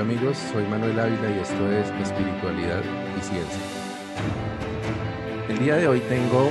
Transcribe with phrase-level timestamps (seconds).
[0.00, 2.82] Hola amigos, soy Manuel Ávila y esto es Espiritualidad
[3.18, 3.60] y Ciencia.
[5.46, 6.50] El día de hoy tengo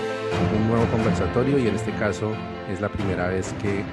[0.56, 2.32] un nuevo conversatorio y en este caso
[2.70, 3.84] es la primera vez que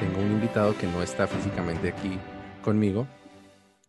[0.00, 2.18] tengo un invitado que no está físicamente aquí
[2.60, 3.06] conmigo,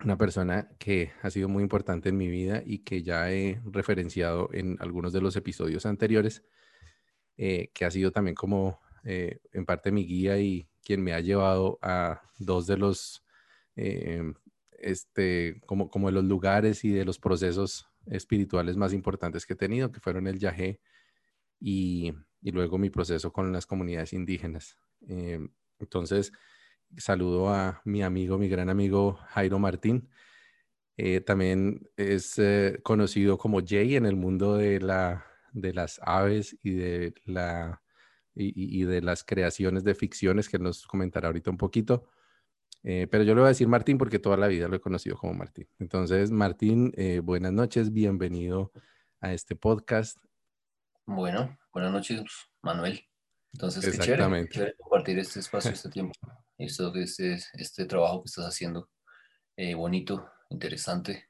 [0.03, 4.51] una persona que ha sido muy importante en mi vida y que ya he referenciado
[4.53, 6.43] en algunos de los episodios anteriores,
[7.37, 11.19] eh, que ha sido también como eh, en parte mi guía y quien me ha
[11.19, 13.25] llevado a dos de los,
[13.75, 14.21] eh,
[14.85, 19.57] este, como, como de los lugares y de los procesos espirituales más importantes que he
[19.57, 20.79] tenido, que fueron el Yahé
[21.59, 24.77] y, y luego mi proceso con las comunidades indígenas.
[25.79, 26.31] entonces,
[26.97, 30.09] saludo a mi amigo, mi gran amigo Jairo Martín.
[30.97, 36.57] Eh, también es eh, conocido como Jay en el mundo de, la, de las aves
[36.63, 37.81] y de, la,
[38.33, 42.07] y, de las creaciones de ficciones, que nos comentará ahorita un poquito.
[42.87, 45.17] Eh, pero yo le voy a decir Martín porque toda la vida lo he conocido
[45.17, 45.67] como Martín.
[45.79, 48.71] Entonces, Martín, buenas noches, bienvenido
[49.19, 50.19] a este podcast.
[51.05, 52.21] Bueno, buenas noches,
[52.61, 53.03] Manuel.
[53.53, 56.13] Entonces, qué chévere, chévere compartir este espacio, este tiempo
[56.57, 58.89] esto, este, este trabajo que estás haciendo,
[59.57, 61.29] eh, bonito, interesante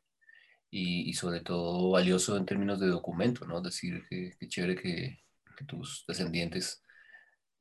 [0.70, 3.62] y, y, sobre todo valioso en términos de documento, ¿no?
[3.62, 5.24] Decir, que, chévere que,
[5.58, 6.84] que, tus descendientes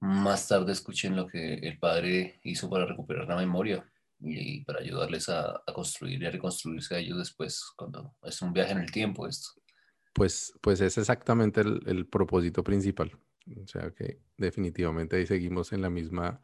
[0.05, 3.85] más tarde escuchen lo que el padre hizo para recuperar la memoria
[4.21, 8.53] y, para ayudarles a, a, construir y a reconstruirse a ellos después, cuando es un
[8.53, 9.51] viaje en el tiempo esto.
[10.13, 13.13] Pues, pues es exactamente el, el propósito principal.
[13.63, 16.41] O sea que definitivamente ahí seguimos en la misma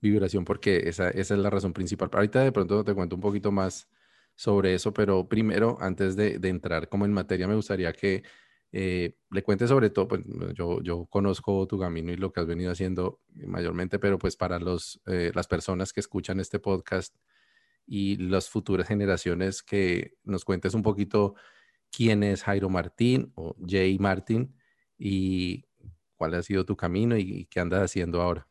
[0.00, 2.10] vibración porque esa, esa es la razón principal.
[2.12, 3.88] Ahorita de pronto te cuento un poquito más
[4.34, 8.22] sobre eso, pero primero, antes de, de entrar como en materia, me gustaría que
[8.74, 10.22] eh, le cuentes sobre todo, pues
[10.54, 14.58] yo, yo conozco tu camino y lo que has venido haciendo mayormente, pero pues para
[14.58, 17.14] los, eh, las personas que escuchan este podcast
[17.86, 21.34] y las futuras generaciones, que nos cuentes un poquito
[21.90, 24.56] quién es Jairo Martín o Jay Martín
[24.96, 25.66] y
[26.16, 28.48] cuál ha sido tu camino y qué andas haciendo ahora.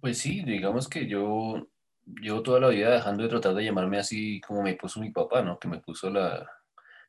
[0.00, 1.68] Pues sí, digamos que yo
[2.04, 5.42] llevo toda la vida dejando de tratar de llamarme así como me puso mi papá,
[5.42, 5.58] ¿no?
[5.58, 6.48] Que me puso la,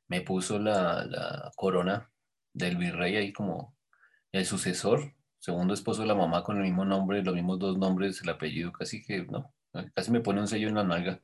[0.09, 2.12] me puso la, la corona
[2.53, 3.78] del virrey ahí como
[4.31, 8.22] el sucesor, segundo esposo de la mamá con el mismo nombre, los mismos dos nombres,
[8.22, 9.53] el apellido, casi que, no,
[9.94, 11.22] casi me pone un sello en la nalga.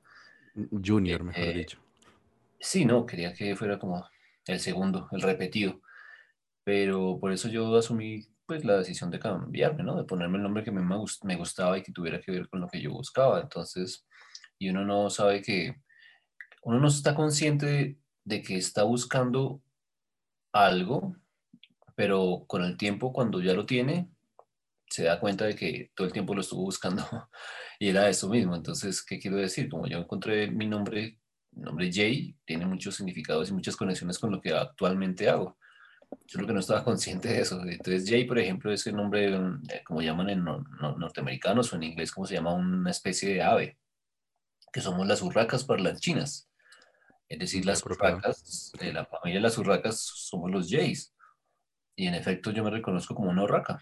[0.72, 1.80] Junior, mejor eh, dicho.
[2.60, 4.08] Sí, no, quería que fuera como
[4.46, 5.82] el segundo, el repetido.
[6.64, 9.96] Pero por eso yo asumí pues la decisión de cambiarme, ¿no?
[9.96, 12.68] De ponerme el nombre que me, me gustaba y que tuviera que ver con lo
[12.68, 13.42] que yo buscaba.
[13.42, 14.08] Entonces,
[14.58, 15.76] y uno no sabe que,
[16.62, 19.62] uno no está consciente de, que está buscando
[20.52, 21.16] algo,
[21.96, 24.10] pero con el tiempo, cuando ya lo tiene,
[24.90, 27.04] se da cuenta de que todo el tiempo lo estuvo buscando
[27.80, 28.56] y era eso mismo.
[28.56, 29.70] Entonces, ¿qué quiero decir?
[29.70, 31.20] Como yo encontré mi nombre,
[31.52, 35.58] mi nombre Jay, tiene muchos significados y muchas conexiones con lo que actualmente hago.
[36.28, 37.62] Yo creo que no estaba consciente de eso.
[37.62, 42.12] Entonces, Jay, por ejemplo, es el nombre, eh, como llaman en norteamericanos o en inglés,
[42.12, 43.78] como se llama una especie de ave,
[44.72, 46.50] que somos las urracas parlanchinas.
[47.28, 51.14] Es decir, las urracas, de la familia de las urracas somos los Jays.
[51.96, 53.80] Y en efecto, yo me reconozco como una urraca,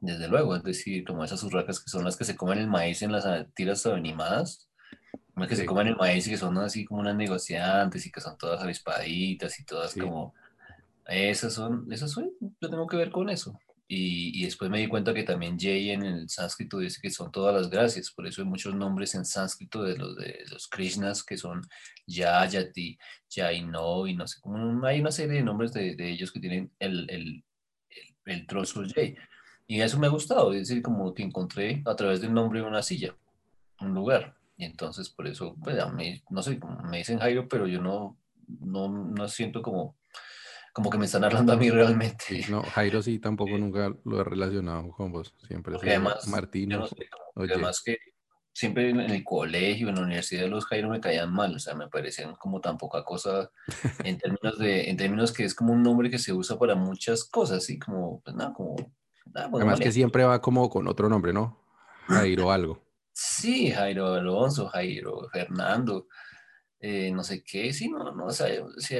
[0.00, 0.56] desde luego.
[0.56, 3.26] Es decir, como esas urracas que son las que se comen el maíz en las
[3.54, 4.68] tiras animadas,
[5.36, 8.20] las que se comen el maíz y que son así como unas negociantes y que
[8.20, 10.34] son todas avispaditas y todas como
[11.06, 13.58] esas son, esas son, yo tengo que ver con eso.
[13.88, 17.30] Y, y, después me di cuenta que también Jay en el sánscrito dice que son
[17.30, 21.22] todas las gracias, por eso hay muchos nombres en sánscrito de los, de los Krishnas
[21.22, 21.62] que son
[22.08, 22.98] Yayati,
[23.32, 26.72] Jaino y no sé, como hay una serie de nombres de, de ellos que tienen
[26.80, 27.44] el, el,
[28.24, 29.16] el, trozo Jay.
[29.68, 32.82] Y eso me ha gustado, es decir, como que encontré a través del nombre una
[32.82, 33.14] silla,
[33.80, 34.36] un lugar.
[34.56, 36.58] Y entonces por eso, pues a mí, no sé,
[36.90, 39.96] me dicen Jairo, pero yo no, no, no siento como
[40.76, 42.44] como que me están hablando a mí realmente.
[42.50, 45.74] No, Jairo sí tampoco nunca lo he relacionado con vos, siempre.
[45.74, 46.70] además, Martín.
[47.34, 47.96] además que
[48.52, 51.88] siempre en el colegio, en la universidad, los Jairo me caían mal, o sea, me
[51.88, 53.50] parecían como tan poca cosa
[54.04, 57.24] en términos de, en términos que es como un nombre que se usa para muchas
[57.24, 57.78] cosas, ¿sí?
[57.78, 58.76] Como, pues nada, como...
[59.34, 61.58] además que siempre va como con otro nombre, ¿no?
[62.06, 62.82] Jairo algo.
[63.18, 66.06] Sí, Jairo Alonso, Jairo Fernando,
[66.80, 68.48] eh, no sé qué, sí, no, no, o sea,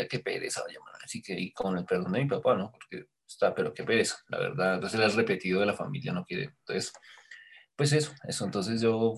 [0.08, 0.62] qué pereza
[1.04, 2.72] así que y con el perdón de mi papá, ¿no?
[2.72, 6.44] Porque está, pero qué pereza, la verdad, entonces el repetido de la familia no quiere,
[6.60, 6.92] entonces,
[7.76, 9.14] pues eso, eso, entonces yo,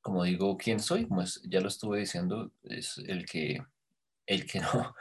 [0.00, 1.06] como digo, ¿quién soy?
[1.06, 3.62] Como ya lo estuve diciendo, es el que,
[4.26, 4.94] el que no,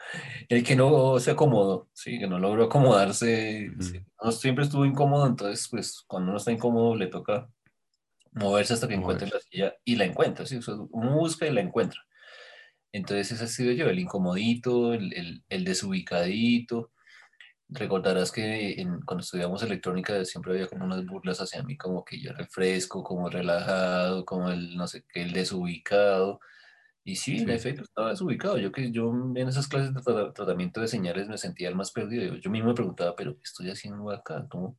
[0.50, 3.72] el que no se acomodó, sí, que no logró acomodarse,
[4.22, 7.50] no, siempre estuvo incómodo, entonces, pues, cuando uno está incómodo le toca
[8.34, 10.60] moverse hasta que encuentre la silla y la encuentra, ¿sí?
[10.90, 12.02] uno busca y la encuentra.
[12.94, 16.92] Entonces ese ha sido yo, el incomodito, el, el, el desubicadito.
[17.70, 22.32] Recordarás que cuando estudiamos electrónica siempre había como unas burlas hacia mí, como que yo
[22.32, 26.40] era fresco, como relajado, como el no sé qué, el desubicado.
[27.04, 28.58] Y sí, en efecto, estaba desubicado.
[28.60, 30.02] Yo que yo en esas clases de
[30.34, 32.36] tratamiento de señales me sentía el más perdido.
[32.38, 34.48] Yo, mismo me preguntaba, pero ¿qué estoy haciendo acá?
[34.50, 34.78] ¿Cómo,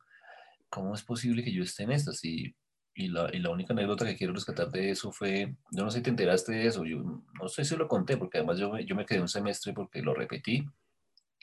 [0.70, 2.24] cómo es posible que yo esté en estas?
[2.24, 2.54] Y,
[2.94, 5.98] y, la, y la única anécdota que quiero rescatar de eso fue, yo no sé
[5.98, 8.94] si te enteraste de eso, yo no sé si lo conté, porque además yo, yo
[8.94, 10.66] me quedé un semestre porque lo repetí,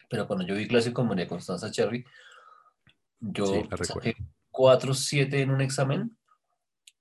[0.10, 2.06] pero cuando yo vi clase con María Constanza Cherry,
[3.20, 4.16] yo saqué
[4.52, 6.18] 4-7 en un examen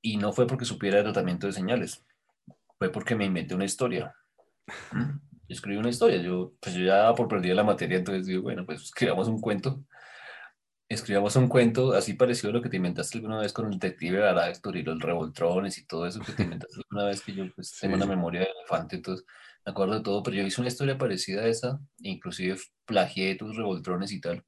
[0.02, 2.04] y no fue porque supiera el tratamiento de señales
[2.80, 4.16] fue porque me inventé una historia.
[5.48, 8.82] escribí una historia, yo, pues yo ya por perdida la materia, entonces digo, bueno, pues
[8.82, 9.84] escribamos un cuento.
[10.90, 14.26] Escribamos un cuento así parecido a lo que te inventaste alguna vez con el detective
[14.26, 17.78] Aractor y los revoltrones y todo eso que te inventaste alguna vez que yo pues
[17.80, 19.24] tengo una memoria de elefante, entonces
[19.64, 22.56] me acuerdo de todo, pero yo hice una historia parecida a esa, inclusive
[22.86, 24.44] plagié tus revoltrones y tal.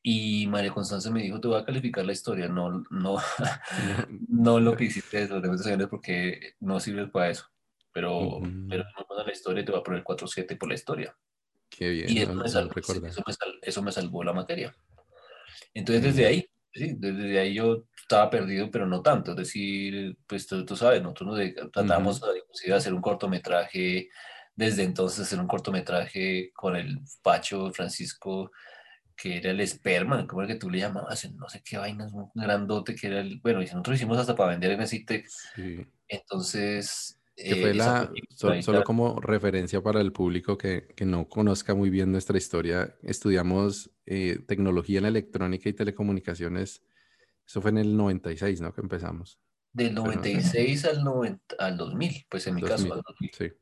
[0.00, 3.16] Y María Constanza me dijo, te voy a calificar la historia, no, no,
[4.28, 7.46] no lo que hiciste de los demás porque no sirves para eso.
[7.92, 8.38] Pero,
[8.68, 11.16] pero no la historia te voy a poner 4-7 por la historia.
[11.68, 12.08] Qué bien.
[12.08, 12.72] Y eso, me salvó,
[13.62, 14.74] eso, me salvó la materia.
[15.74, 19.32] Entonces, desde ahí, sí, desde ahí yo estaba perdido, pero no tanto.
[19.32, 22.20] Es decir, pues tú, tú sabes, nosotros nos tratamos
[22.64, 24.08] de hacer un cortometraje,
[24.54, 28.50] desde entonces hacer un cortometraje con el Pacho Francisco
[29.14, 32.30] que era el esperma, como el que tú le llamabas, no sé qué vainas, un
[32.34, 35.48] grandote que era el, bueno, y nosotros hicimos hasta para vender en Citex.
[36.06, 37.17] Entonces...
[37.38, 41.88] Que fue eh, la, solo como referencia para el público que, que, no conozca muy
[41.88, 46.82] bien nuestra historia, estudiamos eh, tecnología en electrónica y telecomunicaciones,
[47.46, 48.74] eso fue en el 96, ¿no?
[48.74, 49.38] Que empezamos.
[49.72, 53.30] Del 96 al, 90, al 2000, pues en mi caso, al 2000.
[53.32, 53.52] Sí.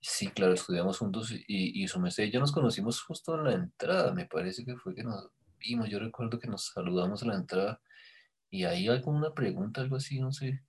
[0.00, 1.44] Sí, claro, estudiamos juntos y,
[1.82, 4.94] y su merced y yo nos conocimos justo en la entrada, me parece que fue
[4.94, 7.80] que nos vimos, yo recuerdo que nos saludamos a la entrada
[8.50, 10.62] y ahí alguna pregunta, algo así, no sé.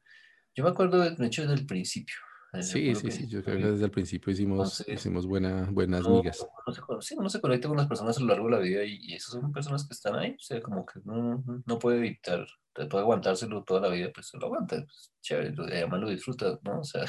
[0.56, 2.16] Yo me acuerdo de hecho desde el principio.
[2.60, 6.46] Sí, sí, sí, yo creo que desde el principio hicimos, hicimos buena, buenas migas.
[6.68, 8.98] No, sí, uno se conecta con las personas a lo largo de la vida y,
[9.02, 12.46] y, esas son personas que están ahí, o sea, como que no, no puede evitar,
[12.74, 16.82] puede aguantárselo toda la vida, pues se lo aguanta, pues, chévere, además lo disfruta, ¿no?
[16.82, 17.06] O sea.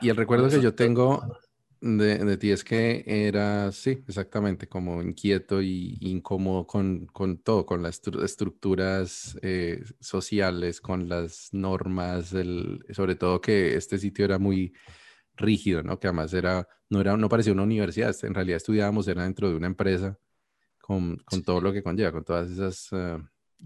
[0.00, 1.22] Y el recuerdo que yo tengo
[1.82, 7.66] de, de, ti es que era, sí, exactamente, como inquieto y incómodo con, con todo,
[7.66, 14.38] con las estructuras eh, sociales, con las normas, el, sobre todo que este sitio era
[14.38, 14.72] muy
[15.34, 15.98] rígido, ¿no?
[15.98, 19.56] Que además era, no, era, no parecía una universidad, en realidad estudiábamos, era dentro de
[19.56, 20.16] una empresa
[20.80, 23.18] con, con todo lo que conlleva, con todas esas eh,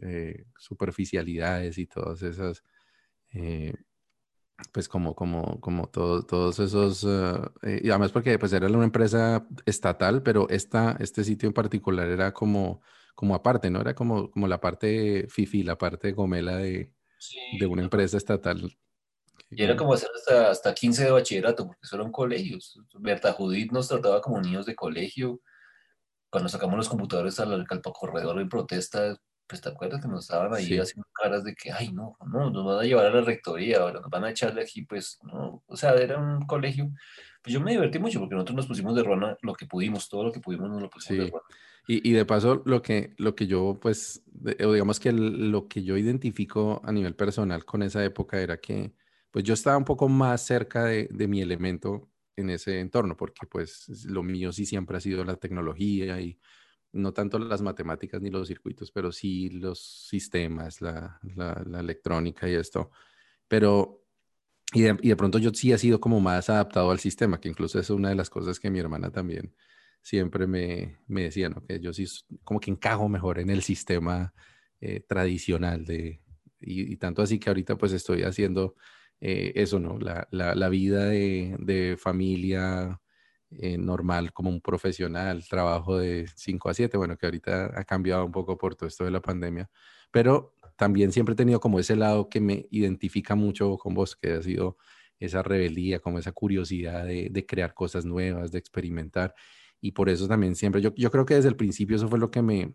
[0.03, 2.63] eh, superficialidades y todas esas
[4.73, 10.23] pues como, como, como todos esos, uh, y además porque pues era una empresa estatal,
[10.23, 12.81] pero esta, este sitio en particular era como,
[13.15, 13.81] como aparte, ¿no?
[13.81, 16.93] Era como, como la parte FIFI, la parte gomela de,
[17.59, 18.77] de una empresa estatal.
[19.51, 22.81] Y era como hacer hasta, hasta 15 de bachillerato, porque eso eran colegios.
[22.99, 25.41] Berta Judith nos trataba como niños de colegio.
[26.31, 30.53] Cuando sacamos los computadores al, al corredor en protesta, pues te acuerdas que nos estaban
[30.53, 33.79] ahí haciendo caras de que, ay, no, no, nos van a llevar a la rectoría,
[33.79, 36.91] ahora nos van a echarle aquí, pues, no, o sea, era un colegio,
[37.43, 40.25] pues yo me divertí mucho porque nosotros nos pusimos de rona lo que pudimos, todo
[40.25, 41.45] lo que pudimos nos lo pusimos de rona.
[41.89, 44.25] Y, y, de paso, lo que, lo que yo, pues,
[44.65, 48.93] o digamos que lo que yo identifico a nivel personal con esa época era que,
[49.31, 53.47] pues, yo estaba un poco más cerca de, de mi elemento en ese entorno, porque,
[53.47, 56.41] pues, lo mío sí siempre ha sido la tecnología y
[56.97, 62.55] no tanto las matemáticas ni los circuitos, pero sí los sistemas, la, la, electrónica y
[62.55, 62.91] esto.
[63.49, 64.05] Pero,
[64.73, 67.49] y de, y de, pronto yo sí he sido como más adaptado al sistema, que
[67.49, 69.55] incluso es una de las cosas que mi hermana también
[70.03, 71.65] siempre me, me decía, ¿no?
[71.65, 72.07] Que yo sí
[72.45, 74.33] como que encajo mejor en el sistema
[74.81, 76.23] eh, tradicional de,
[76.61, 78.77] y, tanto así que ahorita pues estoy haciendo
[79.21, 79.99] eh, eso, ¿no?
[79.99, 83.01] La, la, vida de, de familia,
[83.51, 88.25] eh, normal como un profesional, trabajo de 5 a 7, bueno, que ahorita ha cambiado
[88.25, 89.71] un poco por todo esto de la pandemia,
[90.11, 94.33] pero también siempre he tenido como ese lado que me identifica mucho con vos, que
[94.33, 94.77] ha sido
[95.21, 99.35] esa rebeldía, como esa curiosidad de, de crear cosas nuevas, de experimentar.
[99.81, 102.31] Y por eso también siempre, yo, yo creo que desde el principio eso fue lo
[102.31, 102.75] que me,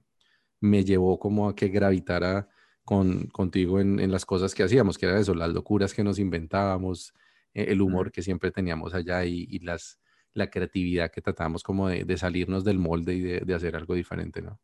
[0.61, 2.47] me llevó como a que gravitara
[2.85, 6.19] con, contigo en, en, las cosas que hacíamos, que era eso, las locuras que nos
[6.19, 7.13] inventábamos,
[7.53, 9.99] eh, el humor que siempre teníamos allá y, y las,
[10.33, 14.59] la creatividad que tratamos como de, salirnos del molde y de, hacer algo diferente, ¿no?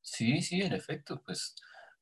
[0.00, 1.54] Sí, sí, en efecto, pues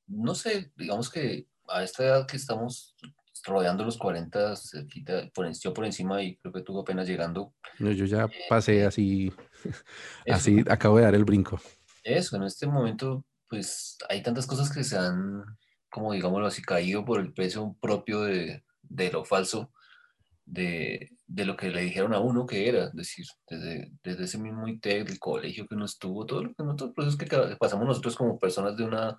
[0.07, 2.97] no sé, digamos que a esta edad que estamos
[3.45, 4.55] rodeando los 40,
[5.35, 7.55] por, yo por encima y creo que tú apenas llegando.
[7.79, 9.33] No, yo ya eh, pasé así,
[10.29, 11.61] así acabo de dar el brinco.
[12.03, 15.45] Eso, en este momento, pues hay tantas cosas que se han,
[15.91, 19.73] como digámoslo así, caído por el peso propio de, de lo falso,
[20.51, 24.39] de, de, lo que le dijeron a uno que era, es decir, desde, desde ese
[24.39, 28.17] mismo ITEC, del colegio que uno estuvo, todo lo que nosotros, procesos que pasamos nosotros
[28.17, 29.17] como personas de una,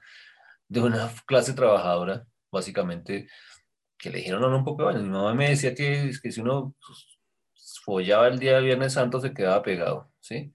[0.68, 3.28] de una clase trabajadora, básicamente,
[3.98, 6.42] que le dijeron a uno un poco, bueno, mi mamá me decía que, que si
[6.42, 6.76] uno
[7.84, 10.54] follaba el día de Viernes Santo se quedaba pegado, ¿sí?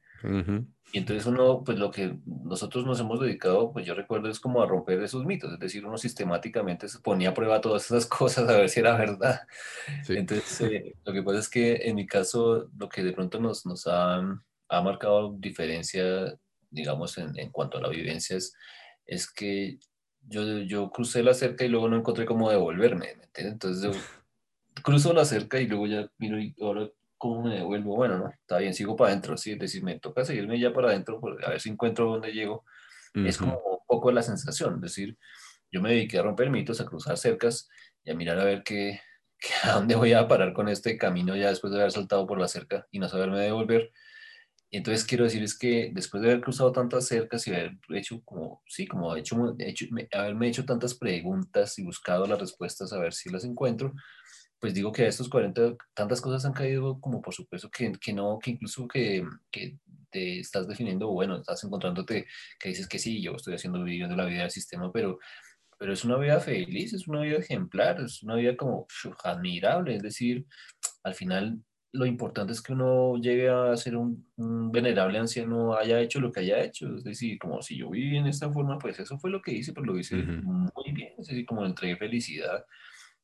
[0.92, 4.62] Y entonces uno, pues lo que nosotros nos hemos dedicado, pues yo recuerdo es como
[4.62, 8.48] a romper esos mitos, es decir, uno sistemáticamente se ponía a prueba todas esas cosas
[8.48, 9.40] a ver si era verdad.
[10.08, 13.66] Entonces, eh, lo que pasa es que en mi caso, lo que de pronto nos,
[13.66, 14.16] nos ha,
[14.68, 16.38] ha marcado diferencia,
[16.70, 18.54] digamos, en, en cuanto a la vivencia es,
[19.06, 19.78] es que
[20.28, 23.52] yo, yo crucé la cerca y luego no encontré cómo devolverme, ¿me entiendes?
[23.52, 23.90] Entonces yo
[24.82, 27.96] cruzo la cerca y luego ya miro y ahora cómo me devuelvo.
[27.96, 30.88] Bueno, no, está bien, sigo para adentro, sí, es decir, me toca seguirme ya para
[30.88, 32.64] adentro a ver si encuentro dónde llego.
[33.14, 35.16] Es como un poco la sensación, es decir,
[35.72, 37.68] yo me dediqué a romper mitos, a cruzar cercas
[38.04, 39.00] y a mirar a ver qué,
[39.62, 42.48] a dónde voy a parar con este camino ya después de haber saltado por la
[42.48, 43.90] cerca y no saberme devolver.
[44.70, 48.62] Entonces quiero decir es que después de haber cruzado tantas cercas y haber hecho como,
[48.66, 53.30] sí, como hecho, hecho, haberme hecho tantas preguntas y buscado las respuestas a ver si
[53.30, 53.94] las encuentro,
[54.60, 58.12] pues digo que a estos 40 tantas cosas han caído como por supuesto que, que
[58.12, 59.78] no, que incluso que, que,
[60.10, 62.26] te estás definiendo, bueno, estás encontrándote,
[62.60, 65.18] que dices que sí, yo estoy haciendo viviendo la vida del sistema, pero,
[65.78, 68.86] pero es una vida feliz, es una vida ejemplar, es una vida como
[69.24, 70.46] admirable, es decir,
[71.02, 71.60] al final
[71.96, 74.26] lo importante es que uno llegue a ser un,
[74.70, 76.94] venerable anciano, haya hecho lo que haya hecho.
[76.94, 79.72] Es decir, como si yo viví en esta forma, pues eso fue lo que hice,
[79.72, 81.14] pues lo hice muy bien.
[81.18, 82.64] Es decir, como entregué felicidad,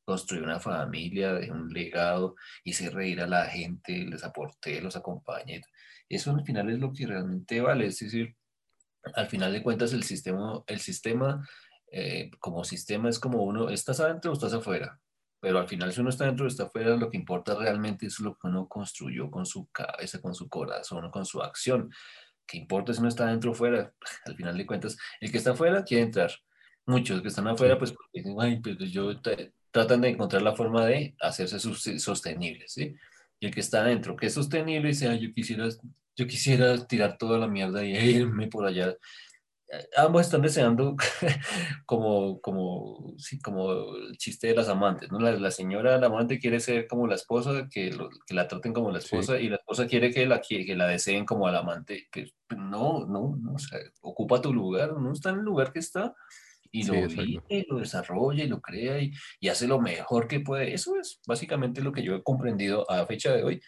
[0.03, 5.61] construí una familia, dejé un legado, hice reír a la gente, les aporté, los acompañé.
[6.09, 7.87] Eso al final es lo que realmente vale.
[7.87, 8.35] Es decir,
[9.15, 11.47] al final de cuentas el sistema, el sistema
[11.91, 14.99] eh, como sistema es como uno, ¿estás adentro o estás afuera?
[15.43, 18.17] pero al final si uno está dentro o está afuera, lo que importa realmente es
[18.21, 21.91] lo que uno construyó con su cabeza, con su corazón, con su acción.
[22.47, 23.93] ¿Qué importa si uno está dentro o fuera?
[24.25, 26.31] Al final de cuentas, el que está afuera quiere entrar.
[26.85, 29.19] Muchos que están afuera, pues dicen, ay, pues yo
[29.73, 32.95] tratan de encontrar la forma de hacerse sostenibles, ¿sí?
[33.39, 35.67] Y el que está adentro, que es sostenible, dice, ay, yo quisiera,
[36.15, 38.95] yo quisiera tirar toda la mierda y irme por allá
[39.97, 40.95] ambos están deseando
[41.85, 45.19] como, como, sí, como el chiste de las amantes, ¿no?
[45.19, 48.99] La, señora, la amante quiere ser como la esposa, que, que la traten como la
[48.99, 52.07] esposa, y la esposa quiere que la, que la deseen como al amante.
[52.11, 55.79] Que no, no, no, o sea, ocupa tu lugar, no está en el lugar que
[55.79, 56.13] está,
[56.73, 60.73] y lo vive, lo desarrolla, y lo crea, y, y hace lo mejor que puede.
[60.73, 63.61] Eso es básicamente lo que yo he comprendido a fecha de hoy.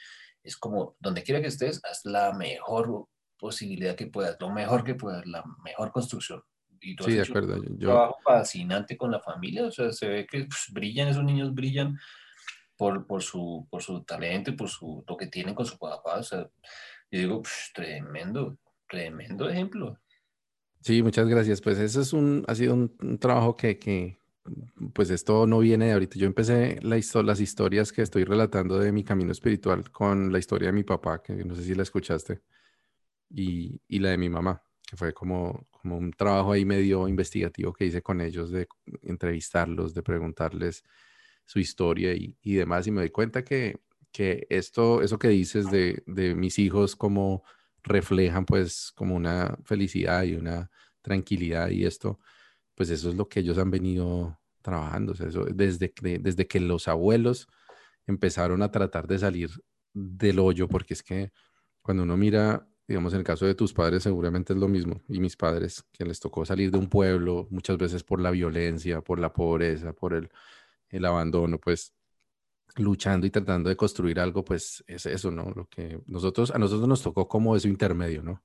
[0.43, 3.07] Es como, donde quiera que estés, haz la mejor
[3.37, 6.41] posibilidad que puedas, lo mejor que puedas, la mejor construcción.
[6.81, 7.55] Y sí, de acuerdo.
[7.55, 11.53] Un trabajo fascinante con la familia, o sea, se ve que pues, brillan, esos niños
[11.53, 11.99] brillan
[12.75, 16.17] por, por, su, por su talento y por su, lo que tienen con su papá.
[16.17, 16.39] O sea,
[17.11, 18.57] yo digo, tremendo,
[18.89, 19.99] tremendo ejemplo.
[20.85, 21.61] Sí, muchas gracias.
[21.61, 24.19] Pues eso es un, ha sido un, trabajo que, que,
[24.93, 26.19] pues esto no viene de ahorita.
[26.19, 30.67] Yo empecé la las historias que estoy relatando de mi camino espiritual con la historia
[30.67, 32.41] de mi papá, que no sé si la escuchaste
[33.31, 37.73] y, y, la de mi mamá, que fue como, como un trabajo ahí medio investigativo
[37.73, 38.67] que hice con ellos de
[39.03, 40.83] entrevistarlos, de preguntarles
[41.45, 42.85] su historia y, y demás.
[42.87, 43.79] Y me doy cuenta que,
[44.11, 47.43] que esto, eso que dices de, de mis hijos como
[47.85, 50.69] reflejan pues como una felicidad y una
[51.01, 52.19] tranquilidad y esto,
[52.75, 55.13] pues eso es lo que ellos han venido trabajando.
[55.13, 57.47] eso, desde, que, desde que los abuelos
[58.07, 59.49] empezaron a tratar de salir
[59.93, 61.31] del hoyo, porque es que
[61.81, 65.19] cuando uno mira digamos, en el caso de tus padres seguramente es lo mismo, y
[65.19, 69.19] mis padres, que les tocó salir de un pueblo muchas veces por la violencia, por
[69.19, 70.29] la pobreza, por el,
[70.89, 71.94] el abandono, pues
[72.75, 75.51] luchando y tratando de construir algo, pues es eso, ¿no?
[75.55, 78.43] Lo que nosotros, a nosotros nos tocó como eso intermedio, ¿no?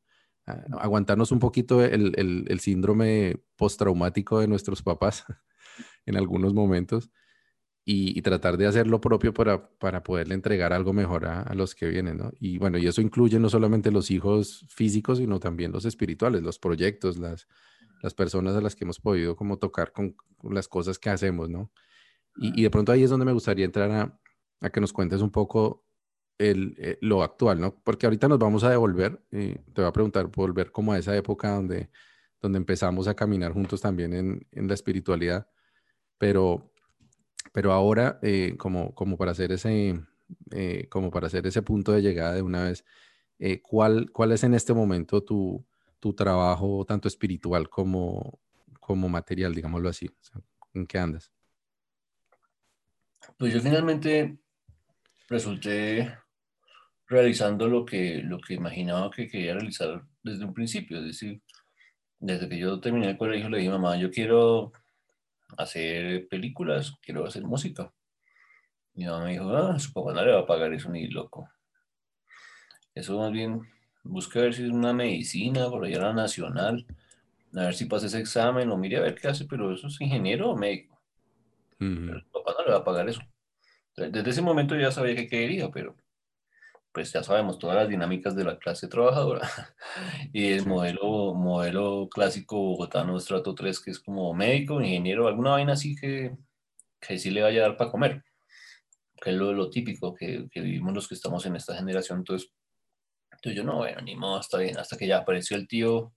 [0.80, 5.24] aguantarnos un poquito el, el, el síndrome postraumático de nuestros papás
[6.06, 7.10] en algunos momentos
[7.84, 11.88] y, tratar de hacer lo propio para, para poderle entregar algo mejor a, los que
[11.88, 12.30] vienen, ¿no?
[12.38, 16.58] Y bueno, y eso incluye no solamente los hijos físicos, sino también los espirituales, los
[16.58, 17.48] proyectos, las,
[18.02, 21.72] las personas a las que hemos podido como tocar con, las cosas que hacemos, ¿no?
[22.40, 25.84] Y, de pronto ahí es donde me gustaría entrar a, que nos cuentes un poco
[26.38, 27.74] el, eh, lo actual, ¿no?
[27.84, 31.14] Porque ahorita nos vamos a devolver, y te voy a preguntar, volver como a esa
[31.16, 31.90] época donde,
[32.40, 35.46] donde empezamos a caminar juntos también en, en la espiritualidad
[36.20, 36.70] pero,
[37.50, 39.98] pero ahora, eh, como, como, para hacer ese,
[40.50, 42.84] eh, como para hacer ese punto de llegada de una vez,
[43.38, 45.64] eh, ¿cuál, ¿cuál es en este momento tu,
[45.98, 48.38] tu trabajo, tanto espiritual como,
[48.80, 50.10] como material, digámoslo así?
[50.74, 51.32] ¿En qué andas?
[53.40, 54.36] Pues yo finalmente
[55.26, 56.14] resulté
[57.08, 60.98] realizando lo que, lo que imaginaba que quería realizar desde un principio.
[60.98, 61.40] Es decir,
[62.18, 64.72] desde que yo terminé el colegio le dije, mamá, yo quiero
[65.56, 67.90] hacer películas, quiero hacer música.
[68.92, 71.48] Mi mamá me dijo, ah, su papá no le va a pagar eso ni loco.
[72.94, 73.62] Eso más bien,
[74.04, 76.84] busca ver si es una medicina por allá la nacional,
[77.54, 79.98] a ver si pasa ese examen o mire a ver qué hace, pero eso es
[79.98, 81.00] ingeniero o médico.
[81.78, 83.22] Pero su papá no le va a pagar eso.
[83.96, 85.96] Desde ese momento ya sabía que quería, pero
[86.92, 89.42] pues ya sabemos todas las dinámicas de la clase trabajadora.
[90.32, 95.72] Y el modelo, modelo clásico bogotano estrato 3 que es como médico, ingeniero, alguna vaina
[95.74, 96.36] así que,
[97.00, 98.24] que sí le vaya a dar para comer,
[99.20, 102.20] que es lo, lo típico que, que, vivimos los que estamos en esta generación.
[102.20, 102.52] Entonces,
[103.32, 106.12] entonces yo no, bueno, ni modo, está bien, hasta que ya apareció el tío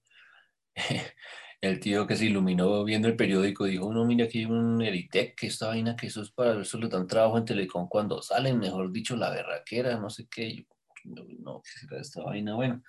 [1.63, 5.33] el tío que se iluminó viendo el periódico dijo, no, mira aquí hay un Eritec,
[5.33, 8.59] que esta vaina, que eso es para eso le dan trabajo en Telecom cuando salen,
[8.59, 10.63] mejor dicho, la berraquera, no sé qué, yo,
[11.39, 12.55] no, ¿qué será esta vaina?
[12.55, 12.83] Bueno,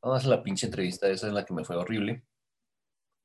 [0.00, 2.24] vamos a la pinche entrevista esa en la que me fue horrible.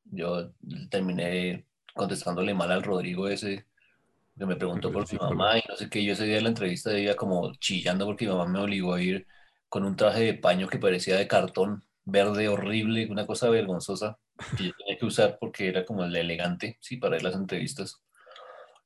[0.03, 0.51] Yo
[0.89, 3.65] terminé contestándole mal al Rodrigo ese,
[4.37, 6.49] que me preguntó por mi mamá y no sé qué, yo ese día de la
[6.49, 9.25] entrevista iba como chillando porque mi mamá me obligó a ir
[9.69, 14.19] con un traje de paño que parecía de cartón verde horrible, una cosa vergonzosa
[14.58, 18.01] que yo tenía que usar porque era como el elegante, sí, para ir las entrevistas.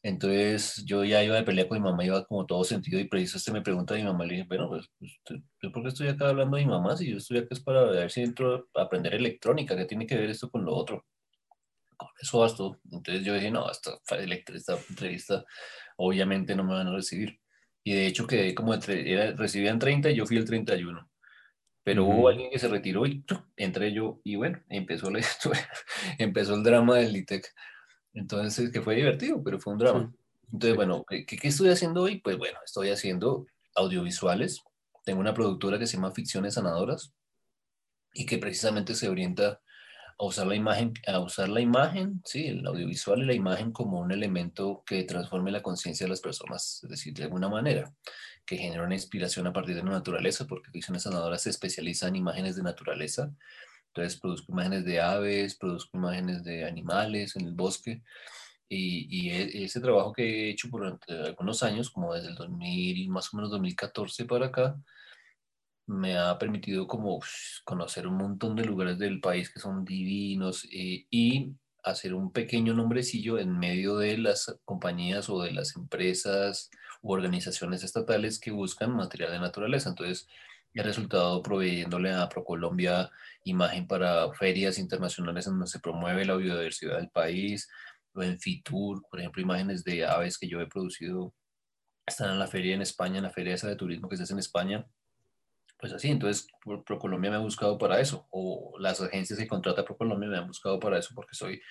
[0.04, 3.38] Entonces yo ya iba de pelea con mi mamá, iba como todo sentido y preciso
[3.38, 5.14] este me pregunta a mi mamá, le dije, bueno, pues, pues
[5.62, 7.84] ¿yo por qué estoy acá hablando de mi mamá si yo estoy acá es para
[7.84, 11.06] ver si entro a aprender electrónica, ¿qué tiene que ver esto con lo otro?
[11.96, 12.80] Con eso bastó.
[12.92, 13.92] Entonces yo dije, no, esta,
[14.54, 15.46] esta entrevista
[15.98, 17.40] obviamente no me van a recibir.
[17.84, 21.10] Y de hecho quedé como entre, era, recibían 30 y yo fui el 31.
[21.84, 23.24] Pero hubo alguien que se retiró y
[23.58, 25.68] entré yo y bueno, empezó la historia,
[26.18, 27.46] empezó el drama del LITEC.
[28.14, 30.14] Entonces, que fue divertido, pero fue un drama.
[30.52, 32.20] Entonces, bueno, ¿qué, ¿qué, estoy haciendo hoy?
[32.20, 34.62] Pues bueno, estoy haciendo audiovisuales.
[35.04, 37.14] Tengo una productora que se llama Ficciones Sanadoras
[38.14, 39.60] y que precisamente se orienta
[40.20, 44.00] a usar la imagen, a usar la imagen, sí, el audiovisual y la imagen como
[44.00, 47.92] un elemento que transforme la conciencia de las personas, es decir, de alguna manera
[48.46, 52.18] que genera una inspiración a partir de la naturaleza, porque Ficciones Sanadoras se especializa en
[52.18, 53.32] imágenes de naturaleza.
[53.88, 58.04] Entonces produzco imágenes de aves, produzco imágenes de animales en el bosque.
[58.70, 63.10] Y, y e, ese trabajo que he hecho durante algunos años, como desde el 2000,
[63.10, 64.76] más o menos 2014 para acá,
[65.86, 67.20] me ha permitido como
[67.66, 71.54] conocer un montón de lugares del país que son divinos eh, y
[71.84, 76.70] hacer un pequeño nombrecillo en medio de las compañías o de las empresas
[77.02, 79.90] u organizaciones estatales que buscan material de naturaleza.
[79.90, 80.28] Entonces,
[80.74, 83.12] he resultado proveyéndole a ProColombia
[83.44, 87.70] imagen para ferias internacionales en donde se promueve la biodiversidad del país,
[88.16, 91.34] o en FITUR, por ejemplo, imágenes de aves que yo he producido
[92.06, 94.34] están en la feria en España, en la feria esa de turismo que se hace
[94.34, 94.86] en España.
[95.84, 96.48] Pues así, entonces
[96.86, 100.80] ProColombia me ha buscado para eso, o las agencias que contrata ProColombia me han buscado
[100.80, 101.62] para eso, porque soy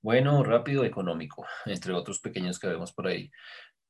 [0.00, 3.32] bueno, rápido, económico, entre otros pequeños que vemos por ahí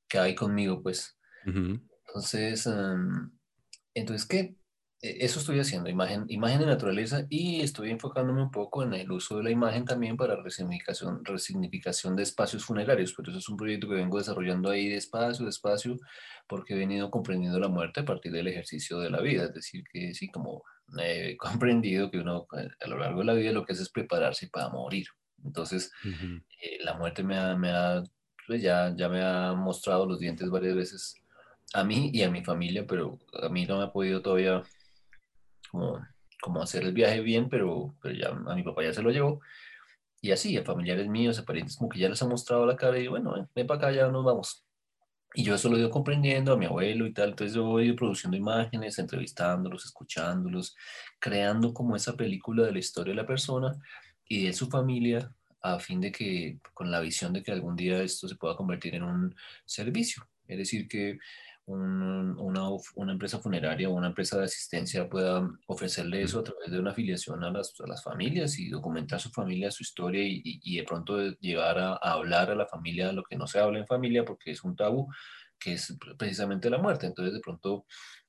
[0.08, 1.18] que hay conmigo, pues.
[1.44, 3.30] Entonces, em,
[3.92, 4.56] entonces, ¿qué?
[5.00, 9.10] E, eso estoy haciendo, imagen, imagen de naturaleza y estoy enfocándome un poco en el
[9.10, 13.12] uso de la imagen también para resignificación, resignificación de espacios funerarios.
[13.12, 15.96] Por eso es un proyecto que vengo desarrollando ahí despacio, despacio,
[16.48, 19.44] porque he venido comprendiendo la muerte a partir del ejercicio de la vida.
[19.44, 20.64] Es decir, que sí, como
[21.00, 23.90] he comprendido que uno eh, a lo largo de la vida lo que hace es
[23.90, 25.06] prepararse para morir.
[25.44, 28.02] Entonces, eh, la muerte me ha, me ha
[28.48, 31.14] pues ya, ya me ha mostrado los dientes varias veces
[31.74, 34.62] a mí y a mi familia, pero a mí no me ha podido todavía
[35.70, 36.04] como,
[36.40, 39.40] como hacer el viaje bien, pero, pero ya a mi papá ya se lo llevó.
[40.20, 42.98] Y así, a familiares míos, a parientes, como que ya les ha mostrado la cara
[42.98, 44.64] y bueno, ven, para acá, ya nos vamos.
[45.34, 47.84] Y yo eso lo he ido comprendiendo a mi abuelo y tal, entonces yo he
[47.86, 50.74] ido produciendo imágenes, entrevistándolos, escuchándolos,
[51.20, 53.72] creando como esa película de la historia de la persona
[54.26, 58.02] y de su familia a fin de que, con la visión de que algún día
[58.02, 60.26] esto se pueda convertir en un servicio.
[60.46, 61.18] Es decir, que
[61.68, 66.78] una, una, empresa funeraria o una empresa de asistencia pueda ofrecerle eso a través de
[66.78, 70.76] una afiliación a las, a las familias y documentar su familia, su historia y, y,
[70.76, 73.86] de pronto llegar a, a, hablar a la familia lo que no se habla en
[73.86, 75.08] familia porque es un tabú,
[75.58, 77.06] que es precisamente la muerte.
[77.06, 77.84] Entonces, de pronto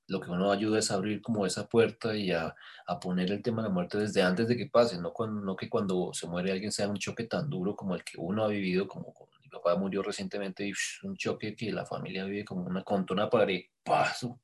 [0.08, 2.56] lo que uno ayuda es a abrir como esa puerta y a,
[2.88, 5.56] a, poner el tema de la muerte desde antes de que pase, no, cuando, no
[5.56, 8.48] que cuando se muere alguien sea un choque tan duro como el que uno ha
[8.48, 12.66] vivido, como con mi papá murió recientemente y un choque que la familia vive como
[12.66, 14.40] una contra una pared, paso,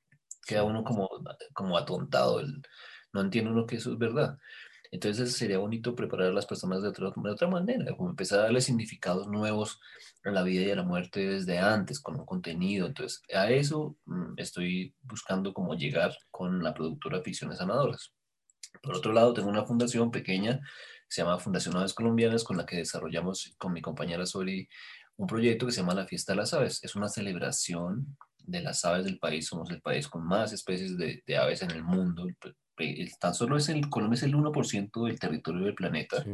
[0.46, 1.08] queda uno como,
[1.54, 2.62] como atontado, el,
[3.14, 4.38] no entiende uno que eso es verdad.
[4.92, 8.44] Entonces sería bonito preparar a las personas de otra, de otra manera, como empezar a
[8.44, 9.80] darle significados nuevos
[10.24, 12.88] a la vida y a la muerte desde antes, con un contenido.
[12.88, 18.14] Entonces a eso mm, estoy buscando cómo llegar con la productora Ficciones Sanadoras.
[18.82, 20.62] Por otro lado, tengo una fundación pequeña,
[21.08, 24.70] se llama Fundación Aves Colombianas, con la que desarrollamos con mi compañera sobre
[25.18, 26.84] un proyecto que se llama La Fiesta de las Aves.
[26.84, 29.48] Es una celebración de las aves del país.
[29.48, 32.28] Somos el país con más especies de, de aves en el mundo
[33.20, 36.26] tan solo es el, Colombia es el 1% del territorio del planeta,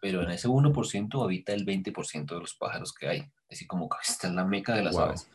[0.00, 3.96] pero en ese 1% habita el 20% de los pájaros que hay, así como que
[4.02, 5.28] está en la meca de las aves.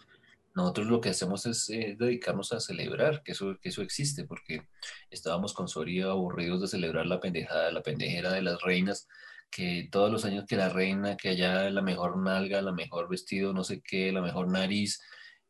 [0.59, 4.63] Nosotros lo que hacemos es eh, dedicarnos a celebrar que eso, que eso existe, porque
[5.09, 9.07] estábamos con Soria aburridos de celebrar la pendejada, la pendejera de las reinas,
[9.49, 13.53] que todos los años que la reina, que allá la mejor nalga, la mejor vestido,
[13.53, 14.99] no sé qué, la mejor nariz,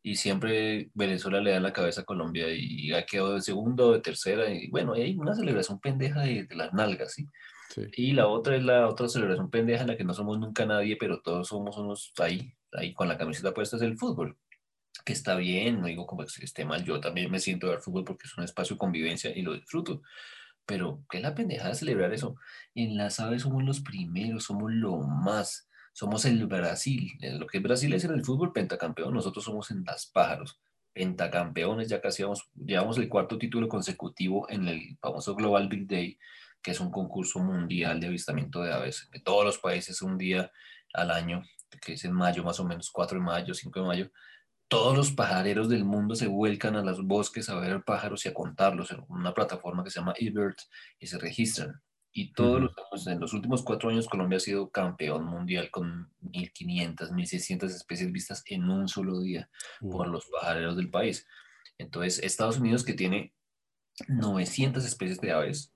[0.00, 3.92] y siempre Venezuela le da la cabeza a Colombia y ha quedado de segunda o
[3.92, 4.48] de tercera.
[4.48, 7.26] Y bueno, hay una celebración pendeja de, las nalgas, ¿sí?
[7.96, 10.96] Y la otra es la otra celebración pendeja en la que no somos nunca nadie,
[10.96, 14.38] pero todos somos unos ahí, ahí con la camiseta puesta es el fútbol.
[15.04, 17.80] Que está bien, no digo como que esté mal, yo también me siento a ver
[17.80, 20.02] fútbol porque es un espacio de convivencia y lo disfruto.
[20.66, 22.36] Pero, ¿qué la pendeja de celebrar eso?
[22.74, 27.12] En las aves somos los primeros, somos lo más somos el Brasil.
[27.20, 29.14] Lo que Brasil es en el fútbol pentacampeón.
[29.14, 30.60] Nosotros somos en las pájaros.
[30.92, 36.18] Pentacampeones, ya casi vamos, llevamos el cuarto título consecutivo en el famoso Global Big Day,
[36.62, 40.50] que es un concurso mundial de avistamiento de aves de todos los países un día
[40.92, 41.42] al año,
[41.80, 44.10] que es en mayo más o menos, 4 de mayo, 5 de mayo.
[44.70, 48.34] Todos los pajareros del mundo se vuelcan a los bosques a ver pájaros y a
[48.34, 50.54] contarlos en una plataforma que se llama eBird
[51.00, 51.82] y se registran.
[52.12, 56.12] Y todos los años, en los últimos cuatro años, Colombia ha sido campeón mundial con
[56.22, 61.26] 1.500, 1.600 especies vistas en un solo día por los pajareros del país.
[61.76, 63.34] Entonces, Estados Unidos, que tiene
[64.06, 65.72] 900 especies de aves,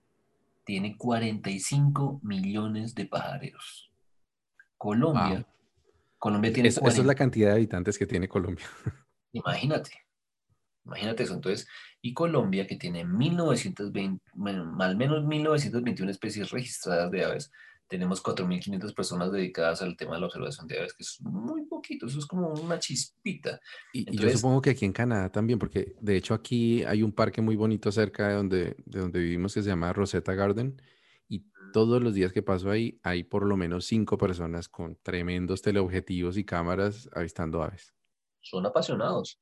[0.62, 3.90] tiene 45 millones de pajareros.
[4.78, 5.44] Colombia,
[6.25, 6.71] Colombia tiene...
[6.71, 8.65] Eso, es la cantidad de habitantes que tiene Colombia.
[9.33, 9.91] Imagínate.
[10.87, 11.35] Imagínate eso.
[11.35, 11.69] Entonces,
[12.01, 14.25] y Colombia, que tiene 1920,
[14.81, 17.53] al menos 1921 especies registradas de aves,
[17.89, 22.07] tenemos 4.500 personas dedicadas al tema de la observación de aves, que es muy poquito,
[22.07, 23.61] eso es como una chispita.
[23.93, 27.43] Y, yo supongo que aquí en Canadá también, porque de hecho aquí hay un parque
[27.43, 30.93] muy bonito cerca de donde, de donde vivimos que se llama Rosetta Garden, y
[31.75, 36.37] todos los días que paso ahí hay por lo menos cinco personas con tremendos teleobjetivos
[36.37, 37.93] y cámaras avistando aves.
[38.43, 39.41] Son apasionados.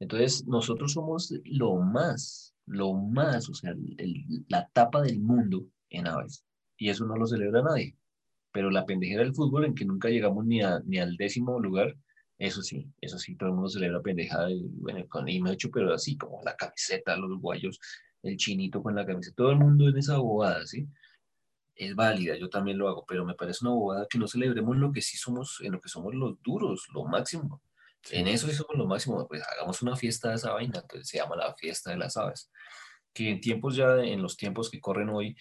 [0.00, 3.74] Entonces, nosotros somos lo más, lo más, o sea,
[4.48, 6.46] la tapa del mundo en aves.
[6.78, 7.94] Y eso no lo celebra nadie.
[8.50, 11.94] Pero la pendejera del fútbol, en que nunca llegamos ni, ni al décimo lugar,
[12.38, 16.16] eso sí, eso sí, todo el mundo celebra pendejada, y, bueno, con hecho, pero así
[16.16, 17.78] como la camiseta, los guayos,
[18.22, 20.16] el chinito con la camiseta, todo el mundo en esa
[20.64, 20.88] ¿sí?
[21.74, 24.92] Es válida, yo también lo hago, pero me parece una bobada que no celebremos lo
[24.92, 27.62] que sí somos, en lo que somos los duros, lo máximo.
[28.10, 31.18] En eso sí somos lo máximo, pues hagamos una fiesta de esa vaina, entonces se
[31.18, 32.50] llama la fiesta de las aves,
[33.12, 35.36] que en tiempos ya, en los tiempos que corren hoy,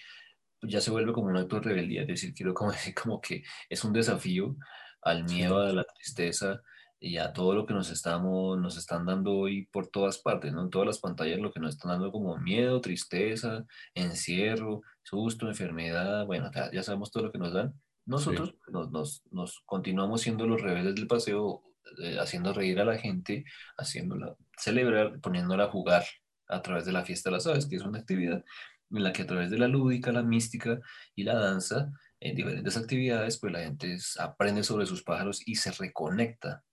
[0.60, 3.20] pues ya se vuelve como un acto de rebeldía, es decir, quiero como decir como
[3.22, 4.56] que es un desafío
[5.02, 6.62] al miedo, a la tristeza
[7.00, 10.64] y a todo lo que nos, estamos, nos están dando hoy por todas partes, ¿no?
[10.64, 16.26] En todas las pantallas lo que nos están dando como miedo, tristeza, encierro, susto, enfermedad,
[16.26, 17.74] bueno, ya, sabemos todo lo que nos dan.
[18.06, 21.64] Nosotros nos, nos, nos continuamos siendo los rebeldes del paseo
[22.00, 23.46] eh, haciendo reír a la gente,
[23.78, 26.04] haciéndola celebrar, poniéndola a jugar
[26.48, 28.44] a través de la fiesta de las aves, que es una actividad
[28.90, 30.80] en la que a través de la lúdica, la mística
[31.16, 35.72] y la danza, en diferentes actividades, pues la gente aprende sobre sus pájaros y se
[35.72, 36.64] reconecta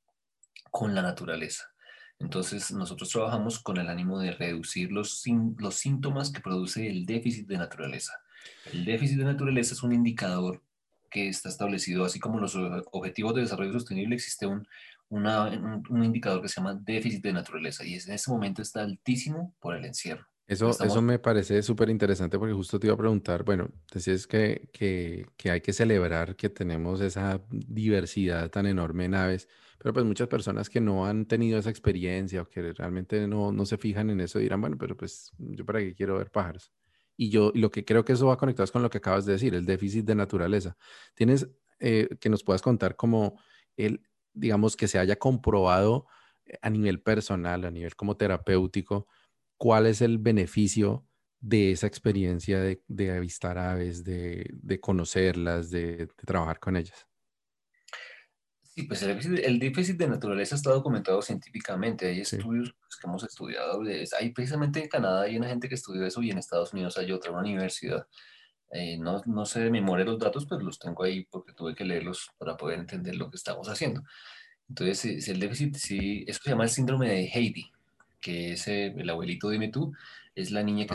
[0.71, 1.70] con la naturaleza.
[2.21, 5.25] Entonces nosotros trabajamos con el ánimo de reducir los,
[5.59, 8.13] los síntomas que produce el déficit de naturaleza.
[8.73, 10.63] El déficit de naturaleza es un indicador
[11.11, 12.57] que está establecido, así como los
[12.93, 14.67] objetivos de desarrollo sostenible, existe un,
[15.09, 19.75] un, indicador que se llama déficit de naturaleza y en ese momento está altísimo por
[19.75, 20.30] el encierro.
[20.51, 24.69] Eso, eso me parece súper interesante porque justo te iba a preguntar, bueno, decías que,
[24.73, 30.05] que, que, hay que celebrar que tenemos esa diversidad tan enorme en aves, pero pues
[30.05, 34.11] muchas personas que no han tenido esa experiencia o que realmente no, no se fijan
[34.11, 36.73] en eso dirán, bueno, pero pues yo para qué quiero ver pájaros.
[37.17, 39.55] Y yo lo que creo que eso va conectado con lo que acabas de decir,
[39.55, 40.77] el déficit de naturaleza.
[41.15, 43.41] Tienes eh, que nos puedas contar como
[43.77, 46.07] el, digamos, que se haya comprobado
[46.45, 49.07] eh, a nivel personal, a nivel como terapéutico,
[49.61, 51.07] cuál es el beneficio
[51.39, 57.07] de esa experiencia de, avistar aves, de, conocerlas, de, trabajar con ellas.
[58.63, 62.07] Sí, pues el déficit, de naturaleza está documentado científicamente.
[62.07, 63.83] Hay estudios pues, que hemos estudiado.
[64.19, 67.13] Hay precisamente en Canadá hay una gente que estudió eso y en Estados Unidos hay
[67.13, 68.07] otra, una universidad.
[68.73, 71.85] Eh, no, no sé de memoria los datos, pero los tengo ahí porque tuve que
[71.85, 74.03] leerlos para poder entender lo que estamos haciendo.
[74.71, 77.71] Entonces, el déficit, sí, eso se llama el síndrome de Heidi,
[78.21, 79.93] que es eh, el abuelito, dime tú,
[80.35, 80.95] es la niña que,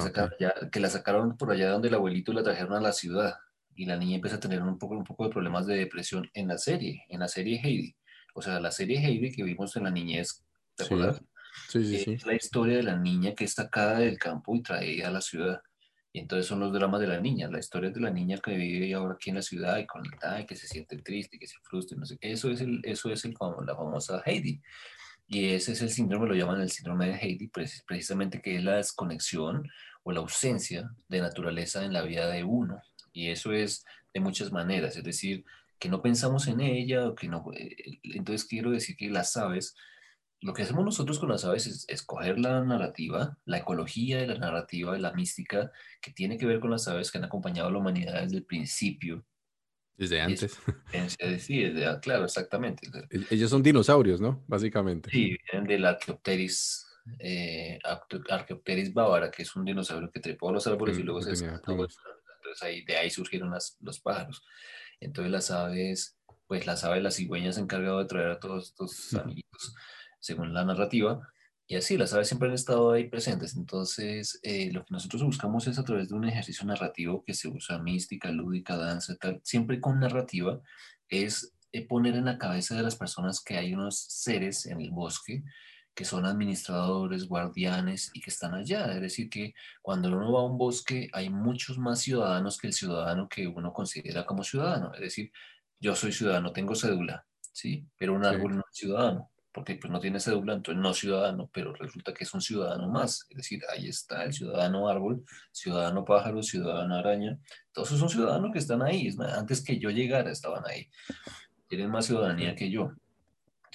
[0.71, 3.35] que la sacaron por allá donde el abuelito la trajeron a la ciudad
[3.75, 6.47] y la niña empieza a tener un poco, un poco de problemas de depresión en
[6.47, 7.95] la serie, en la serie Heidi.
[8.33, 10.43] O sea, la serie Heidi que vimos en la niñez,
[10.75, 11.21] ¿te acuerdas?
[11.69, 12.11] Sí, sí, sí.
[12.13, 15.21] Es la historia de la niña que está sacada del campo y traída a la
[15.21, 15.61] ciudad.
[16.11, 18.93] Y entonces son los dramas de la niña, la historia de la niña que vive
[18.93, 21.97] ahora aquí en la ciudad y con y que se siente triste, que se frustra,
[21.97, 22.17] no sé.
[22.21, 23.35] Eso es, el, eso es el,
[23.65, 24.61] la famosa Heidi.
[25.27, 27.49] Y ese es el síndrome, lo llaman el síndrome de Heidi,
[27.87, 29.67] precisamente que es la desconexión
[30.03, 32.79] o la ausencia de naturaleza en la vida de uno.
[33.11, 33.83] Y eso es
[34.13, 35.43] de muchas maneras, es decir,
[35.79, 39.75] que no pensamos en ella, o que no, eh, entonces quiero decir que las aves,
[40.41, 44.37] lo que hacemos nosotros con las aves es escoger la narrativa, la ecología de la
[44.37, 47.79] narrativa, la mística que tiene que ver con las aves que han acompañado a la
[47.79, 49.25] humanidad desde el principio.
[49.97, 50.59] Desde antes.
[51.39, 52.87] Sí, desde, claro, exactamente.
[53.29, 54.43] Ellos son dinosaurios, ¿no?
[54.47, 55.09] Básicamente.
[55.09, 56.85] Sí, vienen del Archaeopteris,
[57.19, 57.79] eh,
[58.29, 61.31] Archaeopteris bávara, que es un dinosaurio que trepó a los árboles y luego se
[62.61, 64.43] ahí, de ahí surgieron los pájaros.
[64.99, 68.69] Entonces las aves, pues las aves, las cigüeñas se han encargado de traer a todos
[68.69, 69.75] estos amiguitos,
[70.19, 71.21] según la narrativa,
[71.67, 73.55] y así, las aves siempre han estado ahí presentes.
[73.55, 77.47] Entonces, eh, lo que nosotros buscamos es a través de un ejercicio narrativo que se
[77.47, 80.61] usa mística, lúdica, danza, tal, siempre con narrativa,
[81.09, 84.91] es eh, poner en la cabeza de las personas que hay unos seres en el
[84.91, 85.43] bosque
[85.95, 88.91] que son administradores, guardianes y que están allá.
[88.93, 92.73] Es decir, que cuando uno va a un bosque hay muchos más ciudadanos que el
[92.73, 94.93] ciudadano que uno considera como ciudadano.
[94.93, 95.31] Es decir,
[95.79, 97.87] yo soy ciudadano, tengo cédula, ¿sí?
[97.97, 101.73] Pero un árbol no es ciudadano, porque pues no tiene cédula, entonces no ciudadano, pero
[101.73, 103.25] resulta que es un ciudadano más.
[103.29, 107.39] Es decir, ahí está el ciudadano árbol, ciudadano pájaro, ciudadano araña.
[107.71, 109.09] Todos esos son ciudadanos que están ahí.
[109.33, 110.89] Antes que yo llegara estaban ahí.
[111.69, 112.91] Tienen más ciudadanía que yo.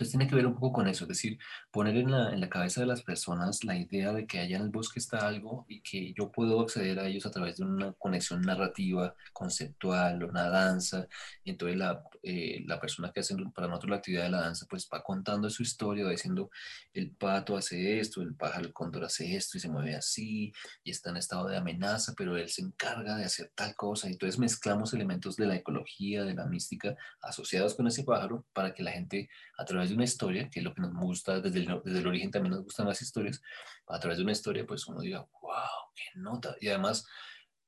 [0.01, 1.39] Entonces tiene que ver un poco con eso, es decir,
[1.71, 4.63] poner en la, en la, cabeza de las personas la idea de que allá en
[4.63, 7.93] el bosque está algo y que yo puedo acceder a ellos a través de una
[7.93, 11.07] conexión narrativa, conceptual, una danza.
[11.45, 14.65] Y entonces la, eh, la persona que hace para nosotros la actividad de la danza,
[14.71, 16.51] pues va contando su historia, va diciendo,
[16.95, 20.51] el pato hace esto, el pájaro, el cóndor hace esto y se mueve así
[20.83, 24.09] y está en estado de amenaza, pero él se encarga de hacer tal cosa.
[24.09, 28.83] Entonces mezclamos elementos de la ecología, de la mística asociados con ese pájaro para que
[28.83, 29.29] la gente
[29.61, 32.07] a través de una historia, que es lo que nos gusta desde el, desde el
[32.07, 33.43] origen, también nos gustan las historias,
[33.89, 36.57] a través de una historia, pues uno diga, wow, qué nota.
[36.61, 37.07] Y además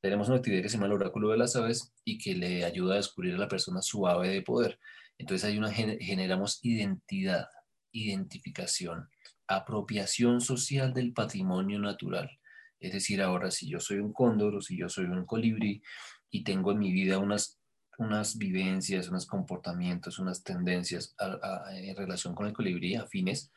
[0.01, 2.95] tenemos una actividad que se llama el oráculo de las aves y que le ayuda
[2.95, 4.79] a descubrir a la persona su ave de poder.
[5.19, 7.47] Entonces hay una, generamos identidad,
[7.93, 9.11] identificación,
[9.47, 12.31] apropiación social del patrimonio natural.
[12.81, 15.83] Es decir, ahora si yo soy un cóndor o si yo soy un colibrí
[16.31, 17.61] y tengo en mi vida unas
[18.03, 21.15] unas vivencias, unos comportamientos, unas tendencias
[21.73, 23.51] en relación con el colibrí afines,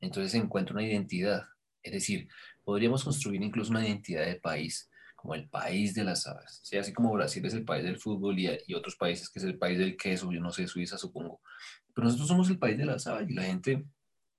[0.00, 1.44] entonces se encuentra una identidad.
[1.82, 2.28] Es decir,
[2.64, 6.60] podríamos construir incluso una identidad de país, como el país de las aves.
[6.62, 6.76] ¿sí?
[6.76, 9.58] Así como Brasil es el país del fútbol y, y, otros países que es el
[9.58, 11.40] país del queso, yo no sé, Suiza supongo.
[11.94, 13.84] Pero nosotros somos el país de las aves y la gente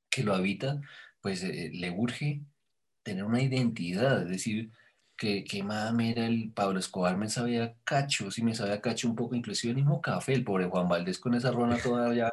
[0.10, 0.80] que lo habita,
[1.22, 2.42] pues eh, le urge
[3.04, 4.72] tener una identidad, es decir,
[5.24, 9.36] que, que era el Pablo Escobar, me sabía cacho, sí me sabía cacho un poco,
[9.36, 12.30] inclusive el mismo café, el pobre Juan Valdés con esa rona toda ya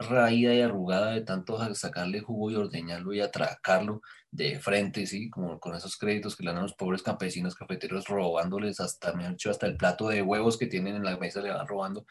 [0.00, 5.60] raída y arrugada de tanto sacarle jugo y ordeñarlo y atracarlo de frente, sí, como
[5.60, 9.36] con esos créditos que le dan a los pobres campesinos cafeteros robándoles hasta, me han
[9.48, 12.04] hasta el plato de huevos que tienen en la mesa le van robando.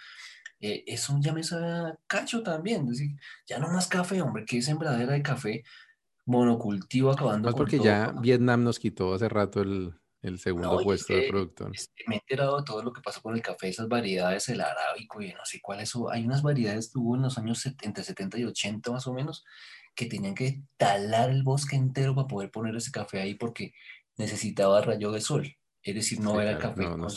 [0.62, 3.12] Eh, eso ya me sabía cacho también, decir,
[3.46, 5.64] ya no más café, hombre, que sembradera de café
[6.26, 11.28] monocultivo acabando no, porque ya Vietnam nos quitó hace rato el, el segundo puesto de
[11.28, 11.72] productor.
[12.08, 15.22] Me he enterado de todo lo que pasó con el café, esas variedades, el arábico
[15.22, 15.94] y no sé cuáles.
[16.12, 19.44] Hay unas variedades que hubo en los años 70, 70 y 80 más o menos,
[19.94, 23.74] que tenían que talar el bosque entero para poder poner ese café ahí porque
[24.18, 25.56] necesitaba rayo de sol.
[25.82, 27.10] Es decir, no era café no, con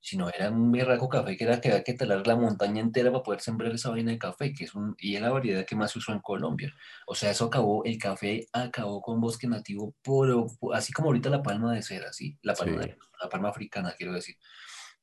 [0.00, 3.22] sino era un berraco café que era que había que talar la montaña entera para
[3.22, 5.92] poder sembrar esa vaina de café, que es un, y es la variedad que más
[5.92, 6.74] se usó en Colombia.
[7.06, 11.42] O sea, eso acabó, el café acabó con bosque nativo, por, así como ahorita la
[11.42, 12.38] palma de cera, ¿sí?
[12.42, 12.82] La palma,
[13.20, 14.36] la palma africana, quiero decir.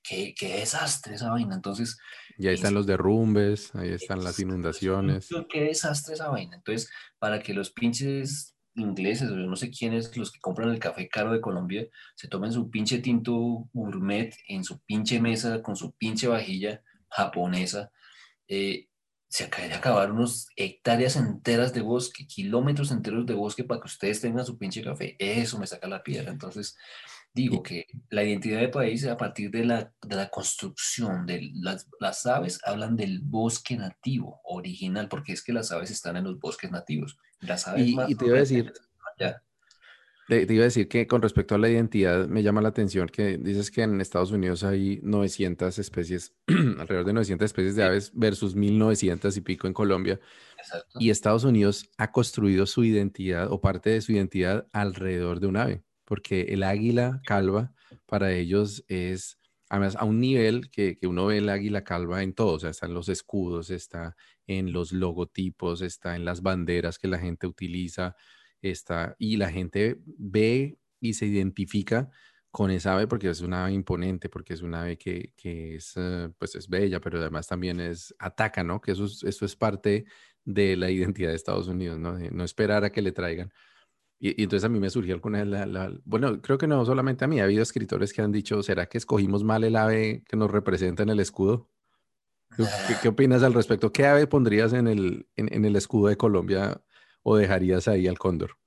[0.02, 1.54] Qué, qué, desastre esa vaina.
[1.54, 1.98] Entonces.
[2.38, 5.28] Y ahí están los derrumbes, ahí están las inundaciones.
[5.50, 6.56] Qué desastre esa vaina.
[6.56, 11.10] Entonces, para que los pinches ingleses, o no sé quiénes, los que compran el café
[11.10, 15.92] caro de Colombia, se tomen su pinche tinto gourmet en su pinche mesa con su
[15.94, 17.92] pinche vajilla japonesa.
[18.48, 18.88] Eh,
[19.30, 23.88] se acaba de acabar unos hectáreas enteras de bosque, kilómetros enteros de bosque para que
[23.88, 25.16] ustedes tengan su pinche café.
[25.20, 26.32] Eso me saca la piedra.
[26.32, 26.78] Entonces,
[27.34, 31.88] digo que la identidad de país a partir de la, de la construcción de las,
[32.00, 36.40] las, aves hablan del bosque nativo original, porque es que las aves están en los
[36.40, 37.18] bosques nativos.
[37.40, 38.74] Las aves y, y te iba a decir,
[40.28, 43.38] te, iba a decir que con respecto a la identidad, me llama la atención que
[43.38, 48.54] dices que en Estados Unidos hay 900 especies, alrededor de 900 especies de aves versus
[48.54, 50.20] 1900 y pico en Colombia.
[50.58, 50.98] Exacto.
[51.00, 55.56] Y Estados Unidos ha construido su identidad o parte de su identidad alrededor de un
[55.56, 57.74] ave, porque el águila calva
[58.08, 59.38] para ellos es,
[59.70, 62.70] además, a un nivel que, que uno ve el águila calva en todo, o sea,
[62.72, 64.15] está en los escudos, está
[64.48, 68.15] en los logotipos, está en las banderas que la gente utiliza
[68.62, 72.10] Está, y la gente ve y se identifica
[72.52, 75.93] con esa ave porque es una ave imponente, porque es una ave que, que es,
[75.96, 78.82] eh, pues es bella, pero además también es, ataca, ¿no?
[78.82, 80.06] Que eso es, eso es parte
[80.43, 82.17] de la identidad de Estados Unidos, ¿no?
[82.17, 83.52] no esperar a que le traigan.
[84.19, 87.39] Y, entonces a mí me surgió con la, bueno, creo que no solamente a mí,
[87.39, 91.03] ha habido escritores que han dicho, ¿será que escogimos mal el ave que nos representa
[91.03, 91.69] en el escudo?
[92.56, 92.63] ¿Qué,
[93.01, 93.91] qué, opinas al respecto?
[93.91, 96.82] ¿Qué ave pondrías en el, en, en el escudo de Colombia
[97.21, 98.58] o dejarías ahí al cóndor?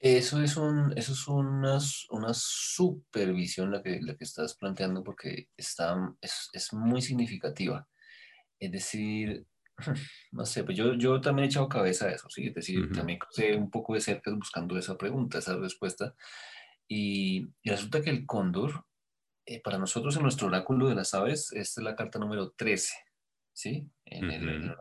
[0.00, 1.78] Eso es, un, eso es una,
[2.10, 7.88] una supervisión la que, la que estás planteando porque está, es, es muy significativa.
[8.60, 9.44] Es decir,
[10.32, 12.48] no sé, pues yo, yo también he echado cabeza a eso, ¿sí?
[12.48, 16.14] Es decir, también sé un poco de cerca buscando esa pregunta, esa respuesta.
[16.86, 18.84] Y, y resulta que el cóndor,
[19.46, 22.94] eh, para nosotros en nuestro oráculo de las aves, esta es la carta número 13,
[23.52, 23.88] ¿sí?
[24.04, 24.76] En el, el,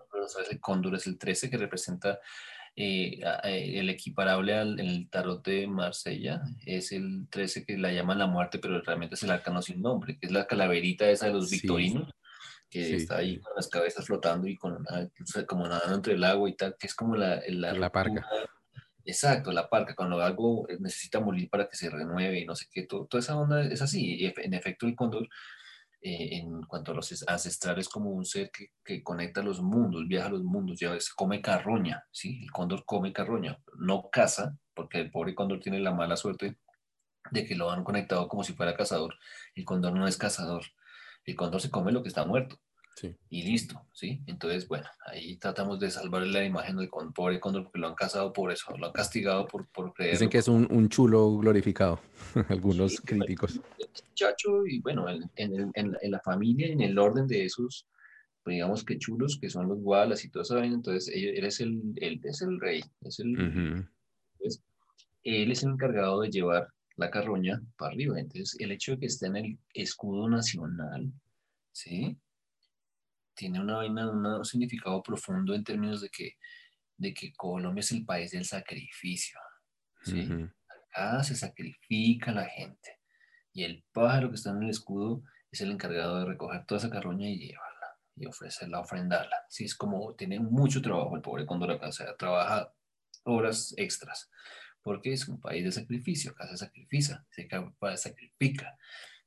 [0.52, 2.20] el cóndor es el 13 que representa
[2.80, 8.20] eh, eh, el equiparable al el tarot de Marsella es el 13 que la llaman
[8.20, 11.34] la muerte, pero realmente es el arcano sin nombre, que es la calaverita esa de
[11.34, 12.14] los victorinos,
[12.70, 14.86] que está ahí con las cabezas flotando y con
[15.48, 17.42] como nadando entre el agua y tal, que es como la...
[17.48, 18.28] La, la parca.
[19.06, 22.84] Exacto, la parca, cuando algo necesita morir para que se renueve y no sé qué,
[22.84, 24.16] todo, toda esa onda es así.
[24.16, 25.30] Y en efecto, el cóndor
[26.02, 30.28] eh, en cuanto a los ancestrales como un ser que, que, conecta los mundos, viaja
[30.28, 32.44] a los mundos, ya ves, come carroña, ¿sí?
[32.44, 36.58] El cóndor come carroña, no caza, porque el pobre cóndor tiene la mala suerte
[37.32, 39.16] de que lo han conectado como si fuera cazador.
[39.56, 40.66] El cóndor no es cazador,
[41.28, 42.58] el cóndor se come lo que está muerto.
[43.30, 44.22] Y listo, ¿sí?
[44.26, 48.34] Entonces, bueno, ahí tratamos de salvar la imagen del pobre cóndor porque lo han casado
[48.34, 50.14] por eso, lo han castigado por, por creer.
[50.14, 52.00] Dicen que es un, un chulo glorificado,
[52.50, 53.62] algunos críticos.
[54.16, 57.86] Chacho, y bueno, en, en, en, la familia, en el orden de esos,
[58.44, 61.94] pues digamos que chulos, que son los gualas y todo eso, entonces él, es, el,
[61.98, 63.88] él es el rey, es el,
[64.40, 64.64] pues,
[65.24, 68.20] él es el encargado de llevar la carroña para arriba.
[68.20, 71.12] Entonces, el hecho de que esté en el escudo nacional,
[71.72, 72.18] ¿sí?
[73.34, 76.38] tiene una vaina, un significado profundo en términos de que,
[76.98, 79.40] de que Colombia es el país del sacrificio.
[80.02, 80.28] ¿sí?
[80.68, 83.00] Acá se sacrifica la gente.
[83.54, 86.90] Y el pájaro que está en el escudo es el encargado de recoger toda esa
[86.90, 87.78] carroña y llevarla
[88.16, 89.46] y ofrecerla, ofrendarla.
[89.48, 92.74] Sí, es como tiene mucho trabajo el pobre cóndor acá, o sea, trabaja
[93.24, 94.30] horas extras,
[94.88, 97.50] porque es un país de sacrificio, acá se sacrifica, se
[97.98, 98.78] sacrifica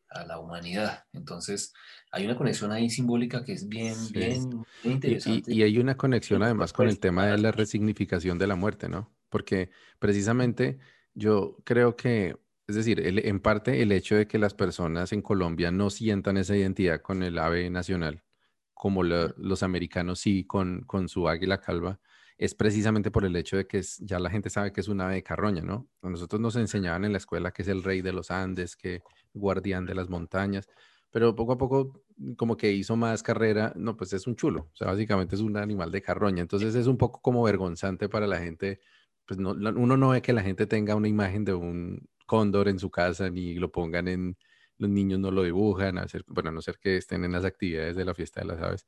[0.09, 1.05] a la humanidad.
[1.13, 1.75] Entonces,
[2.11, 5.53] hay una conexión ahí simbólica que es bien, bien, interesante.
[5.53, 9.13] Y, hay una conexión además con el tema de la resignificación de la muerte, ¿no?
[9.29, 9.69] Porque
[9.99, 10.79] precisamente
[11.13, 15.71] yo creo que, es decir, en parte el hecho de que las personas en Colombia
[15.71, 18.25] no sientan esa identidad con el ave nacional,
[18.73, 22.01] como los americanos sí con, con su águila calva,
[22.41, 25.17] es precisamente por el hecho de que ya la gente sabe que es un ave
[25.17, 25.91] de carroña, ¿no?
[26.01, 29.03] A nosotros nos enseñaban en la escuela que es el rey de los Andes, que
[29.35, 30.67] guardián de las montañas,
[31.11, 32.03] pero poco a poco
[32.39, 35.59] como que hizo más carrera, no, pues es un chulo, o sea, básicamente es un
[35.59, 38.81] animal de carroña, entonces es un poco como vergonzante para la gente,
[39.27, 42.79] pues no, uno no ve que la gente tenga una imagen de un cóndor en
[42.79, 44.39] su casa ni lo pongan en,
[44.79, 47.97] los niños no lo dibujan, a bueno, a no ser que estén en las actividades
[47.97, 48.87] de la fiesta de las aves,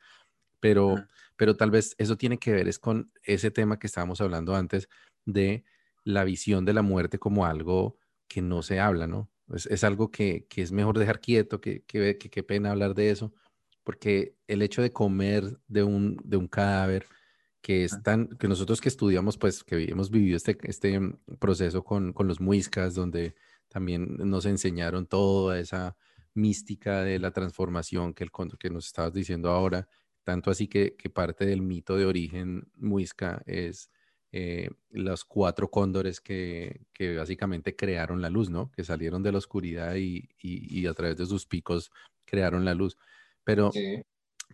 [0.62, 0.94] pero,
[1.36, 4.88] pero tal vez eso tiene que ver es con ese tema que estábamos hablando antes
[5.24, 5.64] de
[6.04, 7.98] la visión de la muerte como algo
[8.28, 9.28] que no se habla, ¿no?
[9.52, 13.34] Es, es algo que, que, es mejor dejar quieto, que qué pena hablar de eso,
[13.82, 17.06] porque el hecho de comer de un, de un cadáver,
[17.60, 21.00] que es tan, que nosotros que estudiamos, pues que hemos vivido este, este
[21.40, 23.34] proceso con, con los muiscas, donde
[23.68, 25.96] también nos enseñaron toda esa
[26.34, 29.88] mística de la transformación que, el, que nos estabas diciendo ahora,
[30.24, 33.90] tanto así que, parte del mito de origen muisca es
[34.32, 38.70] eh, los cuatro cóndores que, básicamente crearon la luz, ¿no?
[38.72, 41.90] Que salieron de la oscuridad y, a través de sus picos
[42.24, 42.96] crearon la luz.
[43.44, 43.70] Pero,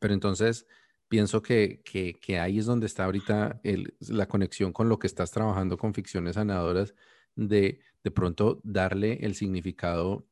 [0.00, 0.66] pero entonces,
[1.08, 5.30] pienso que, que, ahí es donde está ahorita el, la conexión con lo que estás
[5.30, 6.94] trabajando con ficciones sanadoras,
[7.36, 10.26] de de pronto darle el significado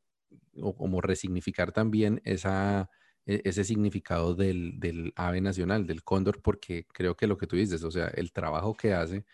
[0.61, 2.89] o como resignificar también esa,
[3.27, 7.83] ese significado del, del ave nacional, del cóndor, porque creo que lo que tú dices,
[7.83, 9.25] o sea, el trabajo que hace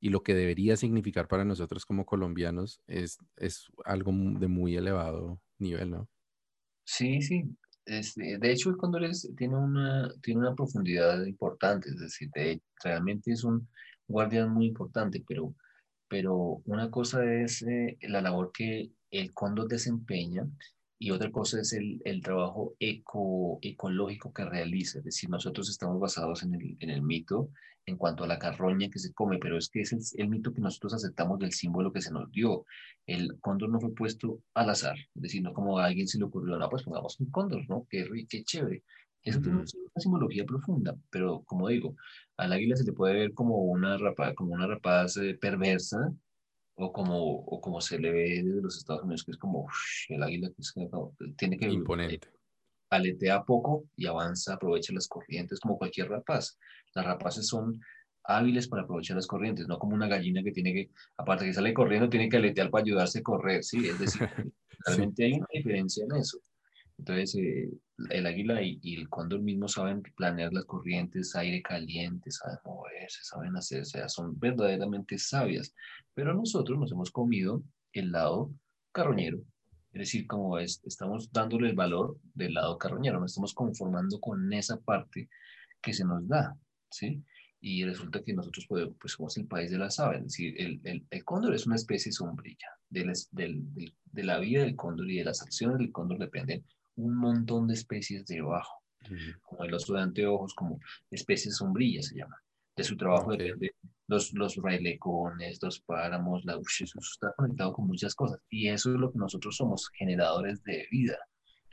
[0.00, 5.42] y lo que debería significar para nosotros como colombianos es, es algo de muy elevado
[5.58, 6.08] nivel, ¿no?
[6.84, 7.44] Sí, sí.
[7.84, 9.02] Este, de hecho, el cóndor
[9.36, 12.30] tiene, una, tiene una profundidad importante, es decir,
[12.84, 13.68] realmente es un
[14.06, 15.54] guardián muy importante, pero,
[16.08, 20.46] pero una cosa es eh, la labor que el cóndor desempeña
[21.02, 24.98] y otra cosa es el, el trabajo eco, ecológico que realiza.
[24.98, 27.48] Es decir, nosotros estamos basados en el, en el mito
[27.86, 30.60] en cuanto a la carroña que se come, pero es que es el, mito que
[30.60, 32.66] nosotros aceptamos del símbolo que se nos dio.
[33.06, 36.24] El cóndor no fue puesto al azar, es decir, no como a alguien se le
[36.24, 37.86] ocurrió, no, pues pongamos un cóndor, ¿no?
[37.88, 38.84] Qué, qué chévere.
[39.22, 41.96] Eso tiene una simbología profunda, pero como digo,
[42.36, 46.12] al águila se le puede ver como una, rapa, como una rapaz eh, perversa,
[46.80, 49.66] o como, o como se le ve desde los Estados Unidos, que es como
[50.08, 50.74] el águila que es,
[51.36, 51.66] tiene que...
[51.68, 52.28] Imponente.
[52.90, 56.58] aletea poco y avanza, aprovecha las corrientes como cualquier rapaz.
[56.94, 57.80] Las rapaces son
[58.24, 61.74] hábiles para aprovechar las corrientes, no como una gallina que tiene que, aparte que sale
[61.74, 63.86] corriendo, tiene que aletear para ayudarse a correr, ¿sí?
[63.86, 64.20] Es decir,
[64.86, 66.38] realmente hay una diferencia en eso.
[66.98, 67.70] Entonces, eh,
[68.08, 73.56] el águila y, el cóndor mismo saben planear las corrientes, aire caliente, saben moverse, saben
[73.56, 75.74] hacer, o sea, son verdaderamente sabias.
[76.14, 78.52] Pero nosotros nos hemos comido el lado
[78.92, 79.38] carroñero.
[79.92, 84.52] Es decir, como es, estamos dándole el valor del lado carroñero, nos estamos conformando con
[84.52, 85.28] esa parte
[85.82, 86.56] que se nos da,
[86.90, 87.22] ¿sí?
[87.60, 91.06] Y resulta que nosotros podemos, pues somos el país de las aves, es decir, el,
[91.10, 92.68] el, cóndor es una especie sombrilla.
[92.88, 96.64] De del, de la vida del cóndor y de las acciones del cóndor dependen
[97.04, 98.82] un montón de especies debajo,
[99.42, 100.78] como el oso de anteojos, como
[101.10, 102.38] especies sombrillas se llaman.
[102.76, 103.74] De su trabajo depende
[104.10, 108.40] los, los railecones, los páramos, la eso está conectado con muchas cosas.
[108.50, 111.16] Y eso es lo que nosotros somos, generadores de vida.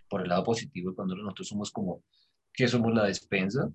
[0.07, 2.03] Por el lado positivo, cuando nosotros somos como,
[2.53, 3.71] que somos la despensa,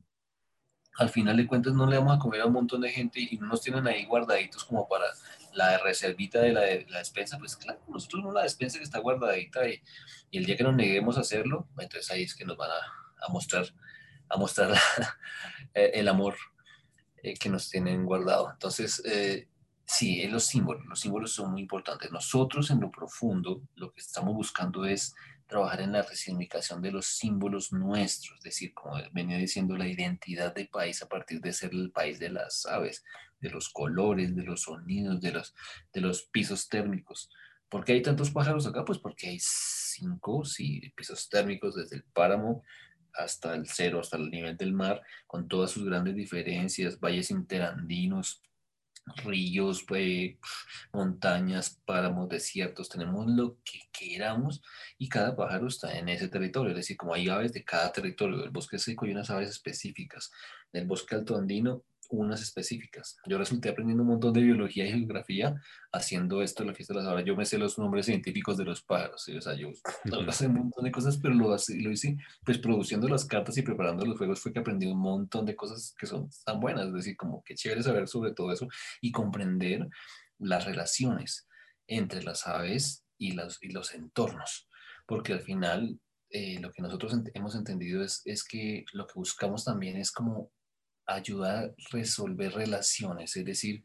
[0.96, 3.36] al final de cuentas no le vamos a comer a un montón de gente y
[3.38, 5.06] no nos tienen ahí guardaditos como para
[5.52, 9.68] la reservita de la, la despensa, pues claro, nosotros no la despensa que está guardadita
[9.68, 9.82] y,
[10.30, 13.26] y, el día que nos neguemos a hacerlo, entonces ahí es que nos van a,
[13.26, 13.66] a mostrar,
[14.28, 14.74] a mostrar
[15.74, 16.36] el amor
[17.22, 18.50] eh, que nos tienen guardado.
[18.50, 19.48] Entonces, eh,
[19.86, 22.10] sí, los símbolos, los símbolos son muy importantes.
[22.10, 25.14] Nosotros en lo profundo lo que estamos buscando es
[25.46, 30.54] trabajar en la resignificación de los símbolos nuestros, es decir, como venía diciendo, la identidad
[30.54, 33.04] de país a partir de ser el país de las aves,
[33.42, 35.54] de los colores, de los sonidos, de los,
[35.92, 37.28] de los pisos térmicos.
[37.68, 38.84] ¿Por qué hay tantos pájaros acá?
[38.84, 40.42] Pues porque hay cinco
[40.94, 42.62] pisos térmicos desde el páramo
[43.14, 48.40] hasta el cero, hasta el nivel del mar, con todas sus grandes diferencias, valles interandinos,
[49.24, 50.36] ríos, pues,
[50.92, 54.62] montañas, páramos, desiertos, tenemos lo que queramos
[54.96, 58.38] y cada pájaro está en ese territorio, es decir, como hay aves de cada territorio,
[58.38, 60.30] del bosque seco hay unas aves específicas,
[60.72, 63.16] del bosque alto andino unas específicas.
[63.26, 65.54] Yo resulté aprendiendo un montón de biología y geografía
[65.92, 67.24] haciendo esto la fiesta de las aves.
[67.24, 69.70] Yo me sé los nombres científicos de los pájaros, o sea, yo
[70.04, 73.62] no, sé un montón de cosas, pero lo, lo hice pues produciendo las cartas y
[73.62, 76.94] preparando los juegos fue que aprendí un montón de cosas que son tan buenas, es
[76.94, 78.68] decir, como que chévere saber sobre todo eso
[79.00, 79.88] y comprender
[80.38, 81.48] las relaciones
[81.86, 84.68] entre las aves y, las, y los entornos,
[85.06, 85.98] porque al final
[86.28, 90.50] eh, lo que nosotros hemos entendido es, es que lo que buscamos también es como
[91.06, 93.82] ayuda a resolver relaciones, es decir,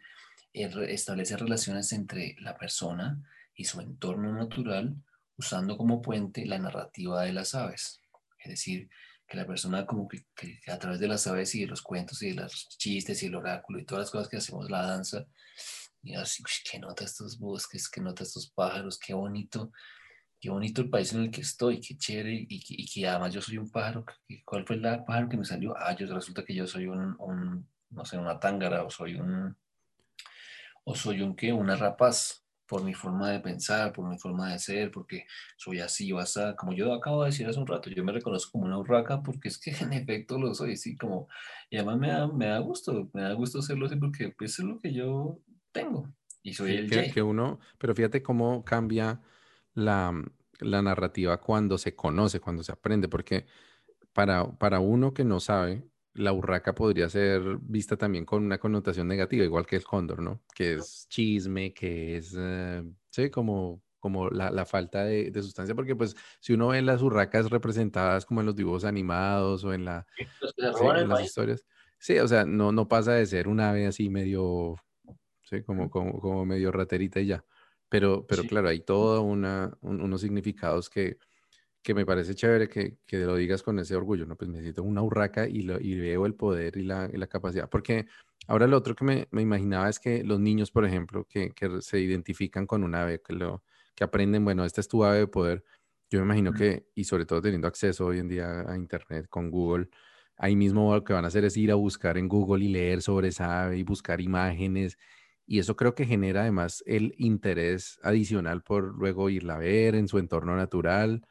[0.54, 3.22] establecer relaciones entre la persona
[3.56, 4.96] y su entorno natural
[5.38, 8.02] usando como puente la narrativa de las aves.
[8.40, 8.90] Es decir,
[9.28, 10.26] que la persona como que,
[10.68, 13.36] a través de las aves y de los cuentos y de los chistes y el
[13.36, 15.26] oráculo y todas las cosas que hacemos, la danza,
[16.02, 19.72] y así, que nota estos bosques, que nota estos pájaros, qué bonito,
[20.40, 23.34] qué bonito el país en el que estoy, qué chévere, y que, y que además
[23.34, 24.06] yo soy un pájaro.
[24.46, 25.76] ¿Cuál fue el pájaro que me salió?
[25.78, 29.56] Ah, yo resulta que yo soy un, un no sé, una tángara, o soy un,
[30.84, 34.60] o soy un qué, una rapaz, por mi forma de pensar, por mi forma de
[34.60, 35.26] ser, porque
[35.56, 38.52] soy así o así, como yo acabo de decir hace un rato, yo me reconozco
[38.52, 41.30] como una urraca porque es que en efecto lo soy, sí, como,
[41.70, 44.66] y además me da, me da gusto, me da gusto serlo así porque pues, es
[44.66, 45.40] lo que yo
[45.72, 46.14] tengo,
[46.44, 49.22] y soy el que, que uno, pero fíjate cómo cambia
[49.78, 50.12] la,
[50.60, 53.46] la, narrativa cuando se conoce, cuando se aprende, porque
[54.12, 59.08] para, para uno que no sabe, la urraca podría ser vista también con una connotación
[59.08, 60.42] negativa, igual que el cóndor, ¿no?
[60.56, 66.16] Que es chisme, que es, eh, sí, como, como la, falta de, sustancia, porque pues
[66.40, 70.08] si uno ve las urracas representadas como en los dibujos animados o en, la,
[70.58, 71.64] las historias,
[72.00, 74.74] sí, o sea, no, no pasa de ser un ave así medio,
[75.44, 77.46] sí, como, como, como medio raterita y ya.
[77.90, 81.18] Pero, pero claro, hay todos unos significados que,
[81.82, 84.36] que me parece chévere que, que, lo digas con ese orgullo, ¿no?
[84.36, 87.70] Pues necesito una urraca y, lo, y veo el poder y la, y la, capacidad.
[87.70, 88.08] Porque
[88.48, 91.82] ahora lo otro que me, me, imaginaba es que los niños, por ejemplo, que, que,
[91.82, 93.64] se identifican con un ave, que, lo,
[93.96, 95.64] que aprenden, bueno, esta es tu ave de poder,
[96.10, 99.52] yo me imagino que, y sobre todo teniendo acceso hoy en día a Internet con
[99.52, 99.90] Google,
[100.38, 103.02] ahí mismo lo que van a hacer es ir a buscar en Google y leer
[103.02, 104.98] sobre esa ave y buscar imágenes.
[105.48, 110.08] Y eso creo que genera además el interés adicional por luego irla a ver en
[110.08, 111.26] su entorno natural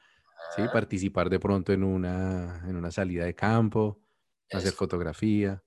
[0.55, 0.63] ¿sí?
[0.73, 4.01] Participar de pronto en una, en una salida de campo,
[4.53, 5.63] hacer fotografía.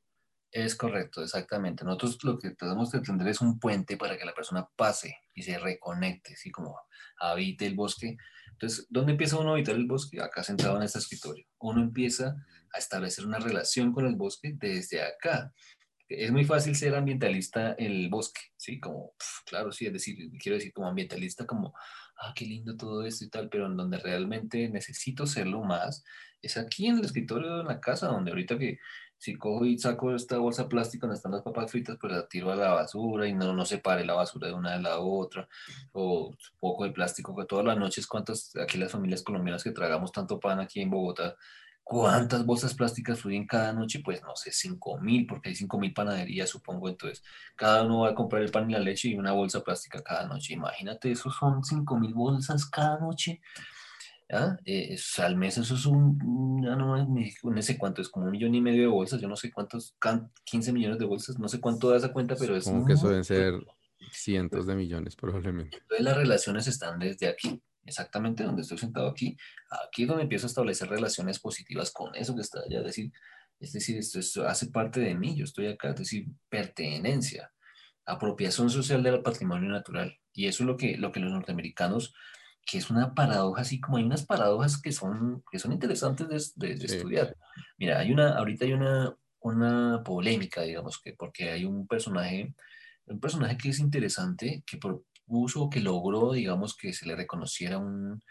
[0.52, 1.84] Es correcto, exactamente.
[1.84, 5.44] Nosotros lo que tratamos de tender es un puente para que la persona pase y
[5.44, 6.76] se reconecte, así como
[7.20, 8.18] habite el bosque.
[8.52, 10.20] Entonces, ¿dónde empieza uno a habitar el bosque?
[10.20, 11.46] Acá sentado en este escritorio.
[11.60, 12.36] Uno empieza
[12.74, 15.54] a establecer una relación con el bosque desde acá.
[16.10, 18.80] Es muy fácil ser ambientalista en el bosque, ¿sí?
[18.80, 19.14] Como,
[19.46, 21.74] claro, sí, es decir, quiero decir como ambientalista, como
[22.18, 26.04] ah, qué lindo todo esto y tal, pero en donde realmente necesito serlo más
[26.42, 28.80] es aquí en el escritorio en la casa, donde ahorita que
[29.18, 32.52] si cojo y saco esta bolsa plástica donde están las papas fritas, pues la tiro
[32.52, 35.48] a la basura y no, no separe la basura de una de la otra,
[35.92, 40.12] o poco de plástico, que todas las noches, cuántas, aquí las familias colombianas que tragamos
[40.14, 41.36] tanto pan aquí en Bogotá,
[41.90, 44.00] ¿Cuántas bolsas plásticas fluyen cada noche?
[44.06, 46.88] Pues no sé, 5 mil, porque hay 5 mil panaderías, supongo.
[46.88, 47.24] Entonces,
[47.56, 50.28] cada uno va a comprar el pan y la leche y una bolsa plástica cada
[50.28, 50.54] noche.
[50.54, 53.42] Imagínate, eso son 5 mil bolsas cada noche.
[54.32, 54.56] ¿Ah?
[54.66, 58.54] Eh, al mes eso es un, ya no, no sé cuánto, es como un millón
[58.54, 59.96] y medio de bolsas, yo no sé cuántos,
[60.44, 62.66] 15 millones de bolsas, no sé cuánto da esa cuenta, pero es...
[62.66, 63.56] Como que eso deben ser
[64.12, 65.78] cientos de millones probablemente.
[65.78, 69.36] Entonces las relaciones están desde aquí exactamente donde estoy sentado aquí,
[69.86, 73.12] aquí es donde empiezo a establecer relaciones positivas con eso que está allá, es decir,
[73.60, 77.52] es decir, esto, hace parte de mí, yo estoy acá, es decir, pertenencia,
[78.06, 80.18] apropiación social del patrimonio natural.
[80.34, 82.14] Y eso es lo que, lo que los norteamericanos,
[82.66, 86.72] que es una paradoja, así como hay unas paradojas que son, que son interesantes de,
[86.72, 87.36] estudiar.
[87.78, 92.54] Mira, hay una, ahorita hay una, una polémica, digamos, que porque hay un personaje,
[93.08, 97.78] un personaje que es interesante, que por, uso que logró, digamos, que se le reconociera
[97.78, 98.22] un,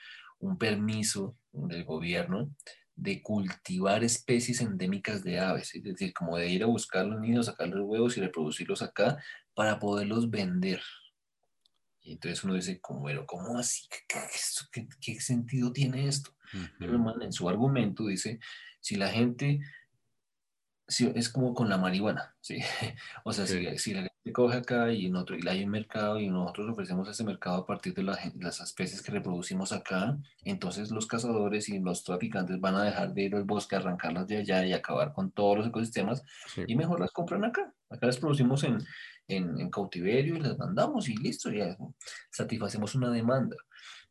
[0.41, 2.51] un permiso del gobierno
[2.95, 7.47] de cultivar especies endémicas de aves, es decir, como de ir a buscar los niños,
[7.47, 9.23] sacar los huevos y reproducirlos acá
[9.55, 10.83] para poderlos vender.
[12.03, 13.87] Y entonces uno dice, ¿cómo, bueno, ¿cómo así?
[14.73, 16.35] ¿Qué, qué, sentido tiene esto?
[16.79, 18.41] Pero en su argumento dice,
[18.81, 19.61] si la gente
[20.89, 22.59] sí, es como con la marihuana, ¿sí?
[23.25, 26.19] O sea, si, si, la gente coge acá y, en otro, y hay un mercado
[26.19, 31.07] y nosotros ofrecemos ese mercado a partir de las especies que reproducimos acá, entonces los
[31.07, 34.73] cazadores y los traficantes van a dejar de ir al bosque, arrancarlas de allá y
[34.73, 36.23] acabar con todos los ecosistemas
[36.67, 37.73] y mejor las compran acá.
[37.91, 38.79] Acá las producimos en,
[39.29, 41.77] en, en cautiverio y las mandamos y listo, ya
[42.31, 43.57] satisfacemos una demanda.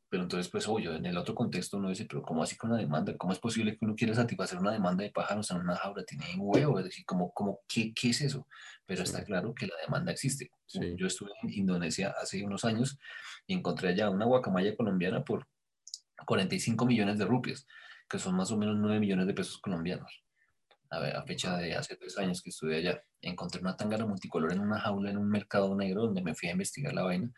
[0.10, 2.78] Pero entonces, pues, oye, en el otro contexto uno dice, pero ¿cómo así con la
[2.78, 3.16] demanda?
[3.18, 6.04] ¿Cómo es posible que uno quiera satisfacer una demanda de pájaros en una jaula?
[6.04, 8.48] Tiene huevo, es decir, ¿cómo, cómo, qué, qué es eso?
[8.86, 10.50] Pero está claro que la demanda existe.
[10.96, 12.98] Yo estuve en Indonesia hace unos años
[13.46, 15.46] y encontré allá una guacamaya colombiana por
[16.26, 17.68] 45 millones de rupias,
[18.10, 20.24] que son más o menos 9 millones de pesos colombianos.
[20.90, 24.54] A ver, a fecha de hace tres años que estuve allá, encontré una tangana multicolor
[24.54, 27.30] en una jaula en un mercado negro donde me fui a investigar la vaina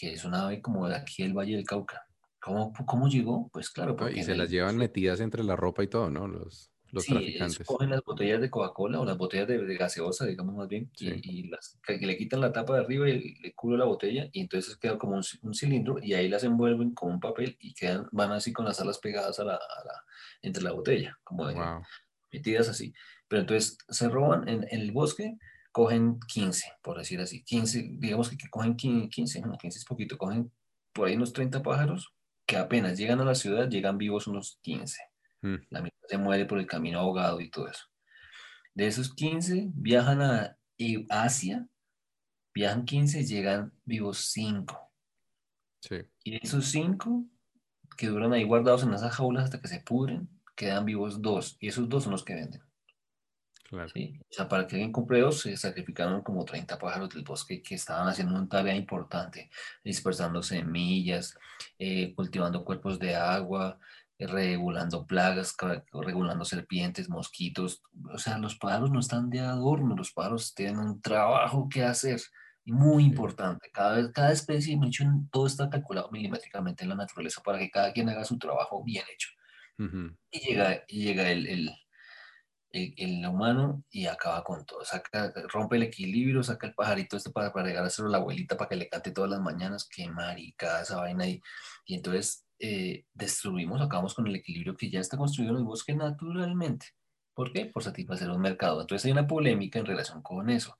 [0.00, 2.06] que es una ave como de aquí del Valle del Cauca.
[2.40, 3.50] ¿Cómo, cómo llegó?
[3.52, 3.94] Pues claro.
[4.08, 6.26] y se las llevan metidas entre la ropa y todo, ¿no?
[6.26, 7.66] Los, los sí, traficantes.
[7.66, 11.78] cogen las botellas de Coca-Cola o las botellas de, gaseosa, digamos más bien, y, las,
[11.86, 14.96] que le quitan la tapa de arriba y le cubre la botella, y entonces queda
[14.96, 18.64] como un, cilindro, y ahí las envuelven con un papel y quedan, van así con
[18.64, 19.60] las alas pegadas a la,
[20.40, 21.46] entre la botella, como
[22.32, 22.94] metidas así.
[23.28, 25.36] Pero entonces se roban en, en el bosque
[25.72, 30.52] cogen 15, por decir así, 15, digamos que, cogen 15, no, 15 es poquito, cogen
[30.92, 32.12] por ahí unos 30 pájaros
[32.46, 34.98] que apenas llegan a la ciudad, llegan vivos unos 15.
[35.42, 35.54] Mm.
[35.70, 37.84] La mitad se muere por el camino ahogado y todo eso.
[38.74, 40.56] De esos 15 viajan a
[41.08, 41.68] Asia,
[42.54, 44.92] viajan 15, llegan vivos 5.
[45.80, 45.96] Sí.
[46.24, 47.24] Y de esos 5
[47.96, 51.58] que duran ahí guardados en esas jaulas hasta que se pudren, quedan vivos 2.
[51.60, 52.62] Y esos 2 son los que venden.
[53.92, 54.18] ¿Sí?
[54.20, 57.74] O sea, para que alguien compre dos, se sacrificaron como 30 pájaros del bosque que
[57.74, 59.50] estaban haciendo una tarea importante,
[59.84, 61.36] dispersando semillas,
[61.78, 63.78] eh, cultivando cuerpos de agua,
[64.18, 65.56] eh, regulando plagas,
[65.92, 67.82] regulando serpientes, mosquitos.
[68.12, 72.20] O sea, los pájaros no están de adorno, los pájaros tienen un trabajo que hacer.
[72.66, 74.78] Muy importante, cada, cada especie,
[75.32, 79.04] todo está calculado milimétricamente en la naturaleza para que cada quien haga su trabajo bien
[79.12, 79.30] hecho.
[80.30, 81.70] Y llega, y llega el, el,
[82.72, 84.84] el, humano y acaba con todo.
[84.84, 88.68] Saca, rompe el equilibrio, saca el pajarito este para, para hacerlo a la abuelita para
[88.68, 89.88] que le cante todas las mañanas.
[89.88, 91.26] Qué marica esa vaina.
[91.26, 91.40] Y,
[91.86, 95.94] y entonces eh, destruimos, acabamos con el equilibrio que ya está construido en el bosque
[95.94, 96.86] naturalmente.
[97.34, 97.66] ¿Por qué?
[97.66, 98.80] Por satisfacer un mercado.
[98.80, 100.76] Entonces hay una polémica en relación con eso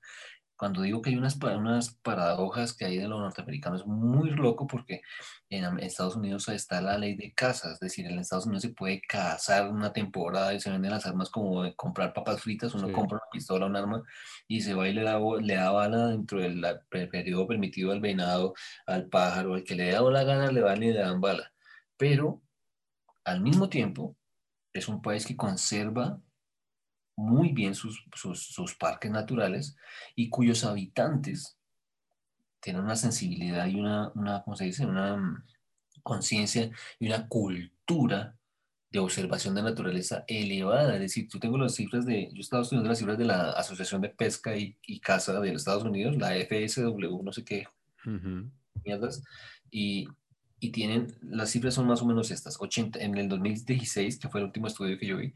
[0.61, 4.67] cuando digo que hay unas, unas paradojas que hay de los norteamericanos, es muy loco
[4.67, 5.01] porque
[5.49, 9.01] en Estados Unidos está la ley de caza, es decir, en Estados Unidos se puede
[9.01, 13.17] cazar una temporada y se venden las armas como de comprar papas fritas, uno compra
[13.17, 14.03] una pistola, un arma
[14.47, 16.63] y se va y le da, le da bala dentro del
[17.09, 18.53] periodo permitido al venado,
[18.85, 21.51] al pájaro, al que le da la gana le van y le dan bala.
[21.97, 22.43] Pero
[23.23, 24.15] al mismo tiempo
[24.73, 26.21] es un país que conserva
[27.15, 29.75] muy bien sus, sus, parques naturales
[30.15, 31.57] y cuyos habitantes
[32.59, 34.85] tienen una sensibilidad y una, una ¿cómo se dice?
[34.85, 35.43] Una mm,
[36.03, 38.35] conciencia y una cultura
[38.91, 40.95] de observación de naturaleza elevada.
[40.95, 43.51] Es decir, yo tengo las cifras de, yo he estado estudiando las cifras de la
[43.51, 47.67] Asociación de Pesca y, y Caza de los Estados Unidos, la FSW, no sé qué,
[48.83, 49.23] mierdas,
[49.69, 50.07] y,
[50.59, 52.57] y, tienen, las cifras son más o menos estas.
[52.59, 55.33] 80, en el 2016, que fue el último estudio que yo vi,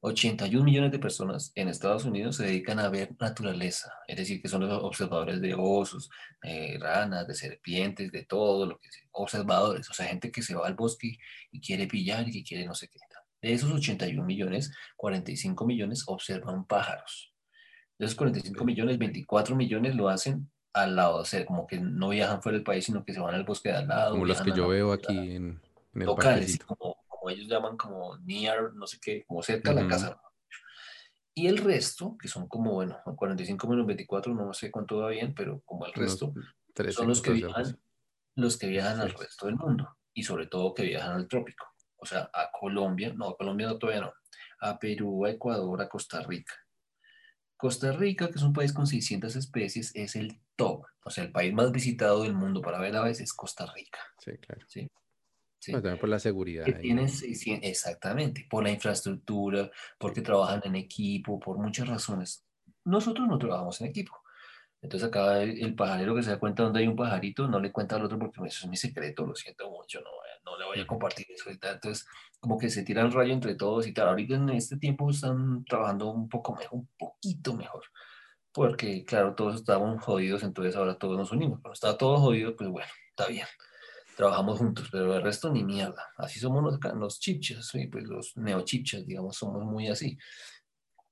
[0.00, 4.48] 81 millones de personas en Estados Unidos se dedican a ver naturaleza, es decir, que
[4.48, 6.08] son los observadores de osos,
[6.42, 10.54] de ranas, de serpientes, de todo lo que sea, observadores, o sea, gente que se
[10.54, 11.18] va al bosque
[11.50, 12.98] y quiere pillar y que quiere no sé qué.
[13.40, 17.32] De esos 81 millones, 45 millones observan pájaros.
[17.98, 22.10] De esos 45 millones, 24 millones lo hacen al lado, o sea, como que no
[22.10, 24.12] viajan fuera del país, sino que se van al bosque de al lado.
[24.12, 25.60] Como los que yo veo aquí en,
[25.94, 26.97] en el locales, como
[27.28, 30.20] ellos llaman como near, no sé qué, como cerca de la casa.
[31.34, 35.34] Y el resto, que son como, bueno, 45 menos 24, no sé cuánto va bien,
[35.34, 36.32] pero como el resto,
[36.90, 37.80] son los que viajan,
[38.34, 41.64] los que viajan al resto del mundo y sobre todo que viajan al trópico.
[41.96, 44.12] O sea, a Colombia, no, a Colombia no, todavía no,
[44.60, 46.54] a Perú, a Ecuador, a Costa Rica.
[47.56, 51.32] Costa Rica, que es un país con 600 especies, es el top, o sea, el
[51.32, 53.98] país más visitado del mundo para ver aves es Costa Rica.
[54.18, 54.64] Sí, claro.
[54.68, 54.88] ¿sí?
[55.60, 56.66] También por la seguridad.
[57.62, 62.44] exactamente, por la infraestructura, porque trabajan en equipo, por muchas razones.
[62.84, 64.12] Nosotros no trabajamos en equipo.
[64.80, 67.96] Entonces acá el, pajarero que se da cuenta donde hay un pajarito, no le cuenta
[67.96, 70.10] al otro porque eso es mi secreto, lo siento mucho, no,
[70.44, 71.74] no le voy a compartir eso y tal.
[71.74, 72.06] Entonces
[72.38, 74.08] como que se tira el rayo entre todos y tal.
[74.08, 77.82] Ahorita en este tiempo están trabajando un poco mejor, un poquito mejor.
[78.52, 81.60] Porque claro, todos estábamos jodidos, entonces ahora todos nos unimos.
[81.60, 83.46] Cuando estaba todo jodido, pues bueno, está bien
[84.18, 86.12] trabajamos juntos, pero el resto ni mierda.
[86.16, 90.18] Así somos los, los chipchas, pues los neochipchas, digamos, somos muy así.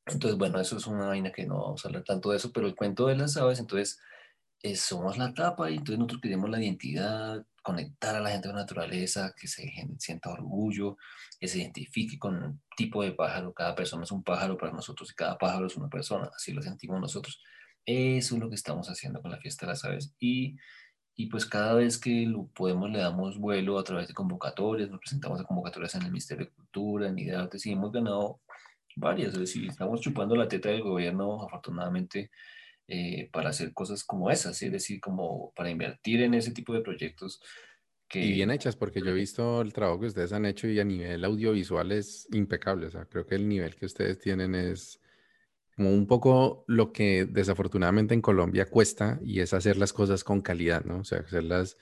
[0.05, 2.67] Entonces, bueno, eso es una vaina que no vamos a hablar tanto de eso, pero
[2.67, 4.01] el cuento de las aves, entonces,
[4.75, 8.63] somos la tapa y entonces nosotros queremos la identidad, conectar a la gente con la
[8.63, 10.97] naturaleza, que se sienta orgullo,
[11.39, 13.55] que se identifique con un tipo de pájaro.
[13.55, 16.61] Cada persona es un pájaro para nosotros y cada pájaro es una persona, así lo
[16.61, 17.41] sentimos nosotros.
[17.85, 20.57] Eso es lo que estamos haciendo con la fiesta de las aves y
[21.17, 25.01] y pues cada vez que lo podemos le damos vuelo a través de convocatorias, nos
[25.01, 28.41] presentamos a convocatorias en el Ministerio de Cultura, en IDEARTES y hemos ganado
[28.97, 32.31] varias, es decir, estamos chupando la teta del gobierno afortunadamente
[32.87, 36.83] eh, para hacer cosas como esas, es decir, como para invertir en ese tipo de
[36.83, 37.41] proyectos.
[38.09, 38.23] Que...
[38.23, 40.85] Y bien hechas, porque yo he visto el trabajo que ustedes han hecho y a
[40.85, 45.01] nivel audiovisual es impecable, o sea, creo que el nivel que ustedes tienen es
[45.77, 50.41] como un poco lo que desafortunadamente en Colombia cuesta y es hacer las cosas con
[50.41, 51.01] calidad, ¿no?
[51.01, 51.77] O sea, hacerlas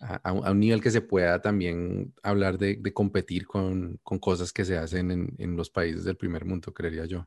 [0.00, 5.34] a, un nivel que se pueda también hablar de, competir con, cosas que se hacen
[5.38, 7.26] en, los países del primer mundo, creería yo.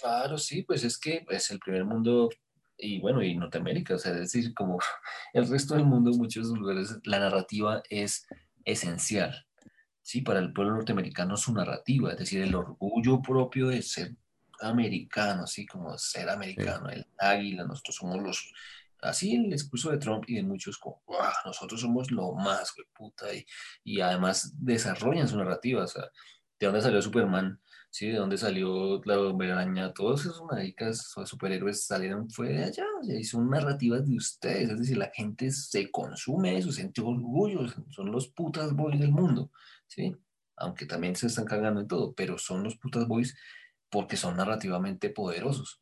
[0.00, 2.30] Claro, sí, pues es que es pues, el primer mundo
[2.78, 4.78] y bueno, y Norteamérica, o sea, es decir, como
[5.32, 8.26] el resto del mundo en muchos lugares, la narrativa es
[8.64, 9.46] esencial.
[10.00, 14.16] Sí, para el pueblo norteamericano su narrativa, es decir, el orgullo propio de ser
[14.62, 18.52] americano, así como ser americano, el águila, nosotros somos los,
[19.00, 21.02] así el discurso de Trump y de muchos como,
[21.44, 23.44] nosotros somos lo más, güey, puta, y,
[23.84, 26.04] y, además desarrollan su narrativa, o sea,
[26.58, 27.60] de dónde salió Superman,
[27.92, 28.08] ¿sí?
[28.08, 29.14] De dónde salió la
[29.52, 34.16] araña, todos esos maricas o superhéroes salieron fue de allá, o sea, son narrativas de
[34.16, 37.60] ustedes, es decir, la gente se consume eso, siente orgullo,
[37.90, 39.50] son los putas boys del mundo,
[39.86, 40.16] ¿sí?
[40.56, 43.36] Aunque también se están cagando en todo, pero son los putas boys
[43.92, 45.80] porque son narrativamente poderosos.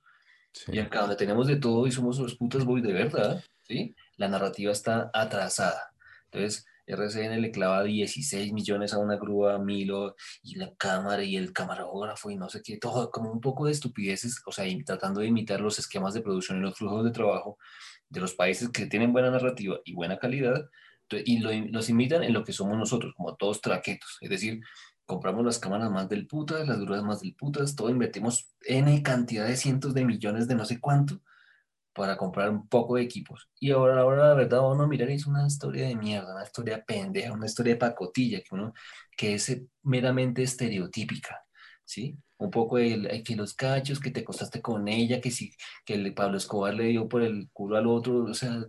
[0.67, 3.95] Y acá donde tenemos de todo y somos los putas boys de verdad, ¿sí?
[4.17, 5.93] La narrativa está atrasada.
[6.25, 11.53] Entonces, RCN le clava 16 millones a una grúa, Milo, y la cámara y el
[11.53, 15.29] camarógrafo y no sé qué, todo como un poco de estupideces, o sea, tratando de
[15.29, 17.59] imitar los esquemas de producción y los flujos de trabajo
[18.09, 20.69] de los países que tienen buena narrativa y buena calidad,
[21.13, 24.61] y los imitan en lo que somos nosotros, como todos traquetos, es decir,
[25.11, 29.45] compramos las cámaras más del putas, las grúas más del putas, todo invertimos N cantidad
[29.45, 31.21] de cientos de millones de no sé cuánto,
[31.93, 33.51] para comprar un poco de equipos.
[33.59, 37.33] Y ahora, ahora la verdad, uno mirar es una historia de mierda, una historia pendeja,
[37.33, 38.73] una historia de pacotilla, que, uno,
[39.17, 41.45] que es meramente estereotípica,
[41.85, 42.17] ¿sí?
[42.41, 45.53] Un poco de que los cachos, que te acostaste con ella, que si
[45.85, 48.65] que el Pablo Escobar le dio por el culo al otro, o sea,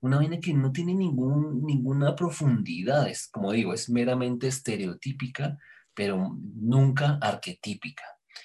[0.00, 5.58] una vaina que no tiene ningún, ninguna profundidad, es como digo, es meramente estereotípica,
[5.92, 8.04] pero nunca arquetípica.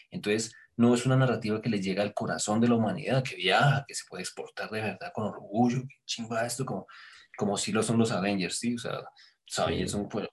[0.10, 3.86] Entonces, no es una narrativa que le llega al corazón de la humanidad, que viaja,
[3.88, 6.88] que se puede exportar de verdad con orgullo, que chimba esto, como,
[7.38, 8.74] como si lo son los Avengers, ¿sí?
[8.74, 9.04] O sea,
[9.50, 10.28] los Avengers son pues,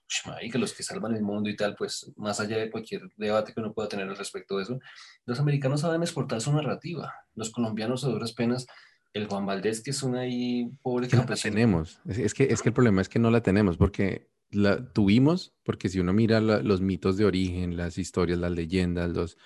[0.51, 3.59] que los que salvan el mundo y tal, pues más allá de cualquier debate que
[3.59, 4.79] uno pueda tener al respecto de eso,
[5.25, 8.67] los americanos saben exportar su narrativa, los colombianos a duras penas
[9.13, 11.99] el Juan Valdés, que es una ahí pobre que no la tenemos.
[12.07, 15.89] Es, que, es que el problema es que no la tenemos porque la tuvimos, porque
[15.89, 19.37] si uno mira los mitos de origen, las historias, las leyendas, los,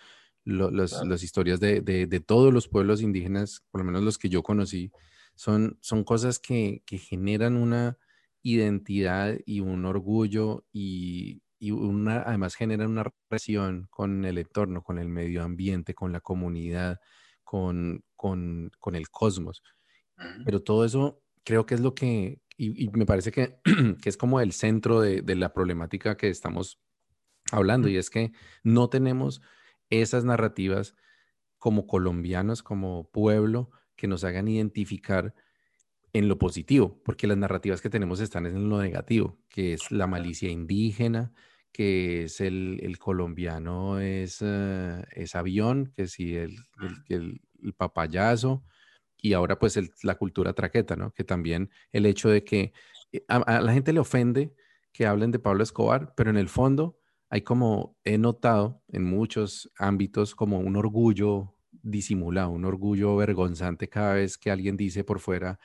[0.73, 4.91] las historias de, de, todos los pueblos indígenas, por lo menos los que yo conocí,
[5.35, 7.97] son, son cosas que, que generan una
[8.43, 14.97] identidad y un orgullo y, y una, además generan una relación con el entorno, con
[14.97, 16.99] el medio ambiente, con la comunidad,
[17.43, 19.61] con, con, con el cosmos.
[20.45, 23.59] Pero todo eso creo que es lo que, y, y me parece que,
[24.01, 26.79] que, es como el centro de, de la problemática que estamos
[27.51, 28.31] hablando, y es que
[28.63, 29.41] no tenemos
[29.89, 30.95] esas narrativas
[31.57, 35.35] como colombianos, como pueblo, que nos hagan identificar
[36.13, 40.07] en lo positivo, porque las narrativas que tenemos están en lo negativo, que es la
[40.07, 41.31] malicia indígena,
[41.71, 46.55] que es el, colombiano es, eh, es, avión, que si el,
[47.07, 48.65] el, el, papayazo,
[49.21, 51.13] y ahora pues la cultura traqueta, ¿no?
[51.13, 52.73] Que también el hecho de que
[53.11, 54.53] eh, a la gente le ofende
[54.91, 56.97] que hablen de Pablo Escobar, pero en el fondo
[57.29, 64.15] hay como, he notado en muchos ámbitos como un orgullo disimulado, un orgullo vergonzante cada
[64.15, 65.59] vez que alguien dice por fuera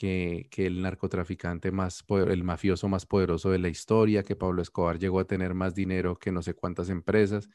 [0.00, 4.98] que, que el narcotraficante más, el mafioso más poderoso de la historia, que Pablo Escobar
[4.98, 7.50] llegó a tener más dinero que no sé cuántas empresas.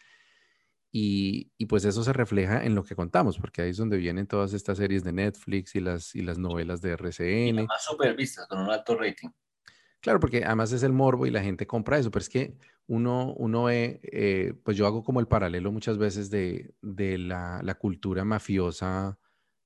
[0.92, 4.28] Y, y, pues eso se refleja en lo que contamos, porque ahí es donde vienen
[4.28, 7.48] todas estas series de Netflix y las, y las novelas de RCN.
[7.48, 9.30] Y más super vistas, con un alto rating.
[10.00, 13.34] Claro, porque además es el morbo y la gente compra eso, pero es que uno,
[13.38, 17.74] uno ve, eh, pues yo hago como el paralelo muchas veces de, de la, la,
[17.74, 19.18] cultura mafiosa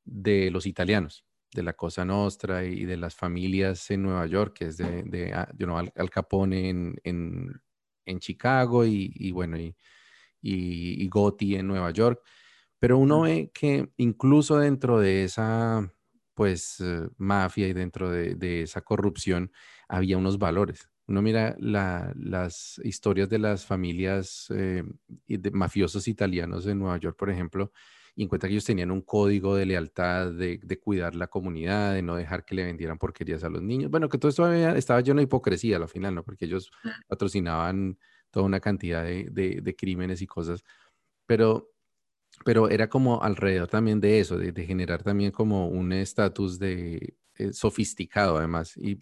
[0.05, 4.65] de los italianos, de la Cosa Nostra y de las familias en Nueva York, que
[4.67, 5.49] es de, de ah,
[5.95, 7.61] Al, Capone en, en,
[8.05, 9.75] en Chicago y, y bueno, y,
[10.41, 12.21] y, y, Gotti en Nueva York.
[12.79, 15.91] Pero uno ve que incluso dentro de esa,
[16.33, 19.51] pues, eh, mafia y dentro de, de esa corrupción,
[19.87, 20.89] había unos valores.
[21.07, 24.83] Uno mira las historias de las familias eh,
[25.27, 27.71] de mafiosos italianos en Nueva York, por ejemplo,
[28.15, 32.15] y encuentra que ellos tenían un código de lealtad, de, cuidar la comunidad, de no
[32.15, 33.91] dejar que le vendieran porquerías a los niños.
[33.91, 36.23] Bueno, que todo esto estaba lleno de hipocresía al final, ¿no?
[36.23, 36.71] Porque ellos
[37.07, 37.97] patrocinaban
[38.31, 40.63] toda una cantidad de, crímenes y cosas,
[41.25, 41.71] pero,
[42.45, 47.53] pero era como alrededor también de eso, de, generar también como un estatus de eh,
[47.53, 48.75] sofisticado además.
[48.77, 48.99] Y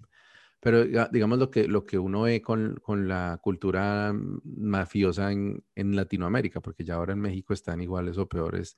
[0.59, 5.95] pero digamos lo que, lo que uno ve con, con la cultura mafiosa en, en,
[5.95, 8.77] Latinoamérica, porque ya ahora en México están iguales o peores,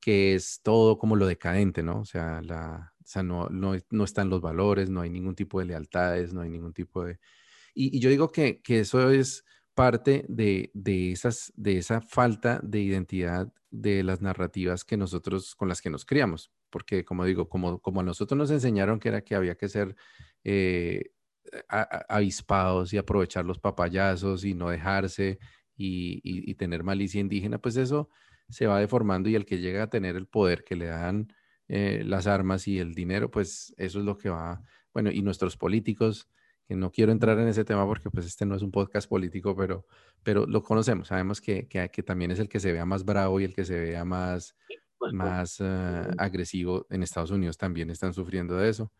[0.00, 2.00] que es todo como lo decadente, ¿no?
[2.00, 5.60] O sea, la, o sea no, no, no, están los valores, no hay ningún tipo
[5.60, 7.18] de lealtades, no hay ningún tipo de...
[7.74, 9.44] Y, yo digo que, que, eso es
[9.74, 15.68] parte de, de, esas, de esa falta de identidad de las narrativas que nosotros, con
[15.68, 16.52] las que nos criamos.
[16.70, 19.96] Porque, como digo, como, como a nosotros nos enseñaron que era que había que ser
[20.44, 21.13] eh,
[22.08, 25.38] avispados y aprovechar los papayazos y no dejarse
[25.76, 28.08] y, tener malicia indígena, pues eso
[28.48, 31.32] se va deformando y el que llega a tener el poder que le dan
[31.68, 35.56] eh, las armas y el dinero, pues eso es lo que va, bueno, y nuestros
[35.56, 36.28] políticos,
[36.66, 39.56] que no quiero entrar en ese tema porque pues este no es un podcast político,
[39.56, 39.86] pero,
[40.22, 43.44] pero lo conocemos, sabemos que, que, también es el que se vea más bravo y
[43.44, 44.56] el que se vea más,
[45.12, 48.92] más eh, agresivo en Estados Unidos también están sufriendo de eso.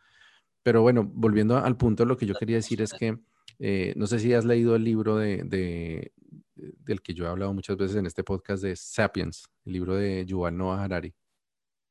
[0.64, 3.18] Pero bueno, volviendo al punto, lo que yo quería decir es que
[3.58, 6.10] eh, no sé si has leído el libro de,
[6.56, 10.24] del que yo he hablado muchas veces en este podcast de Sapiens, el libro de
[10.24, 11.14] Yuval Noah Harari.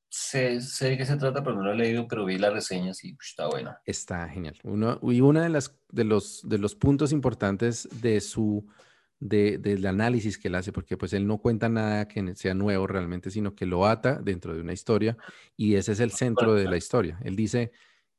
[0.09, 3.03] sé, sé de qué se trata, pero no lo he leído, pero vi las reseñas
[3.03, 3.77] y está bueno.
[3.85, 4.57] Está genial.
[4.63, 8.67] Uno, y uno de, las, de, los, de los puntos importantes de su
[9.19, 12.87] de, del análisis que él hace, porque pues él no cuenta nada que sea nuevo
[12.87, 15.15] realmente, sino que lo ata dentro de una historia
[15.55, 17.19] y ese es el centro de la historia.
[17.23, 17.71] Él dice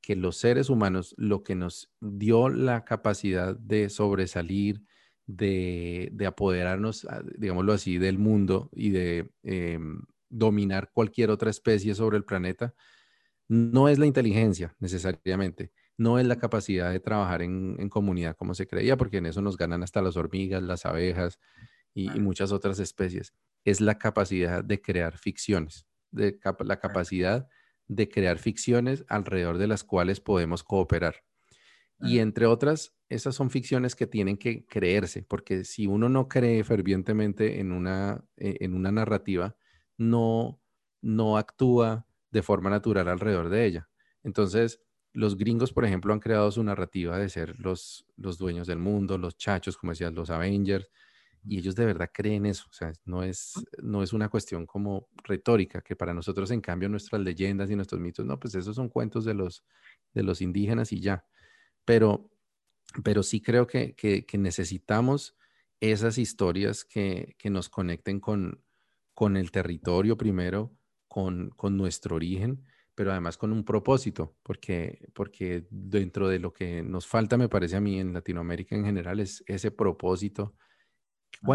[0.04, 4.82] que los seres humanos, lo que nos dio la capacidad de sobresalir,
[5.26, 11.94] de, de apoderarnos, ah, digámoslo así, del mundo y de em, dominar cualquier otra especie
[11.94, 12.74] sobre el planeta,
[13.48, 18.66] no es la inteligencia necesariamente, no es la capacidad de trabajar en, comunidad como se
[18.66, 21.38] creía, porque en eso nos ganan hasta las hormigas, las abejas
[21.94, 23.32] y, muchas otras especies.
[23.64, 27.48] Es la capacidad de crear ficciones, de la capacidad
[27.88, 31.24] de crear ficciones alrededor de las cuales podemos cooperar.
[32.00, 36.62] Y entre otras, esas son ficciones que tienen que creerse, porque si uno no cree
[36.62, 39.56] fervientemente en una, eh, en una narrativa,
[39.96, 40.60] no,
[41.00, 43.88] no actúa de forma natural alrededor de ella.
[44.22, 44.82] Entonces,
[45.12, 49.16] los gringos, por ejemplo, han creado su narrativa de ser los, los dueños del mundo,
[49.16, 50.90] los chachos, como decías, los Avengers,
[51.46, 52.64] y ellos de verdad creen eso.
[52.70, 56.88] O sea, no es, no es una cuestión como retórica, que para nosotros, en cambio,
[56.88, 59.64] nuestras leyendas y nuestros mitos, no, pues esos son cuentos de los,
[60.12, 61.24] de los indígenas y ya.
[61.84, 62.30] Pero,
[63.02, 65.36] pero sí creo que, que, necesitamos
[65.80, 68.62] esas historias que, que nos conecten con,
[69.12, 70.76] con el territorio primero,
[71.08, 72.64] con, con nuestro origen
[72.94, 77.76] pero además con un propósito, porque, porque dentro de lo que nos falta, me parece
[77.76, 80.54] a mí, en Latinoamérica en general, es ese propósito.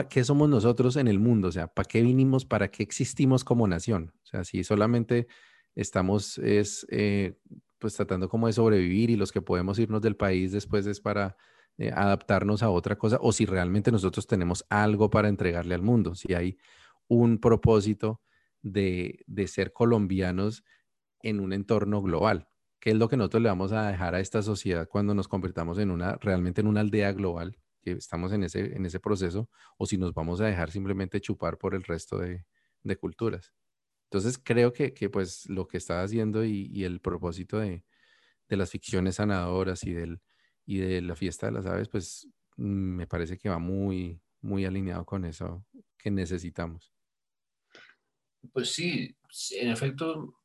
[0.09, 1.49] ¿Qué somos nosotros en el mundo?
[1.49, 2.45] O sea, ¿para qué vinimos?
[2.45, 4.13] ¿Para qué existimos como nación?
[4.23, 5.27] O sea, si solamente
[5.75, 7.37] estamos es, eh,
[7.79, 11.37] pues tratando como de sobrevivir y los que podemos irnos del país después es para
[11.77, 16.13] eh, adaptarnos a otra cosa, o si realmente nosotros tenemos algo para entregarle al mundo,
[16.15, 16.57] si hay
[17.07, 18.21] un propósito
[18.61, 20.63] de, de ser colombianos
[21.21, 22.47] en un entorno global.
[22.79, 25.77] ¿Qué es lo que nosotros le vamos a dejar a esta sociedad cuando nos convirtamos
[25.79, 29.85] en una, realmente en una aldea global, que estamos en ese, en ese proceso, o
[29.85, 32.45] si nos vamos a dejar simplemente chupar por el resto de,
[32.83, 33.53] de culturas?
[34.05, 37.83] Entonces creo que, que, pues lo que está haciendo y, y el propósito de,
[38.47, 40.19] de, las ficciones sanadoras y, del,
[40.65, 42.27] y de la fiesta de las aves, pues
[42.57, 45.65] me parece que va muy, muy alineado con eso
[45.97, 46.91] que necesitamos.
[48.53, 49.15] Pues sí,
[49.51, 50.39] en efecto,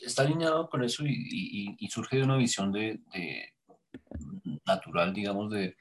[0.00, 3.00] está alineado con eso y, surge de una visión de,
[4.66, 5.76] natural, digamos, de,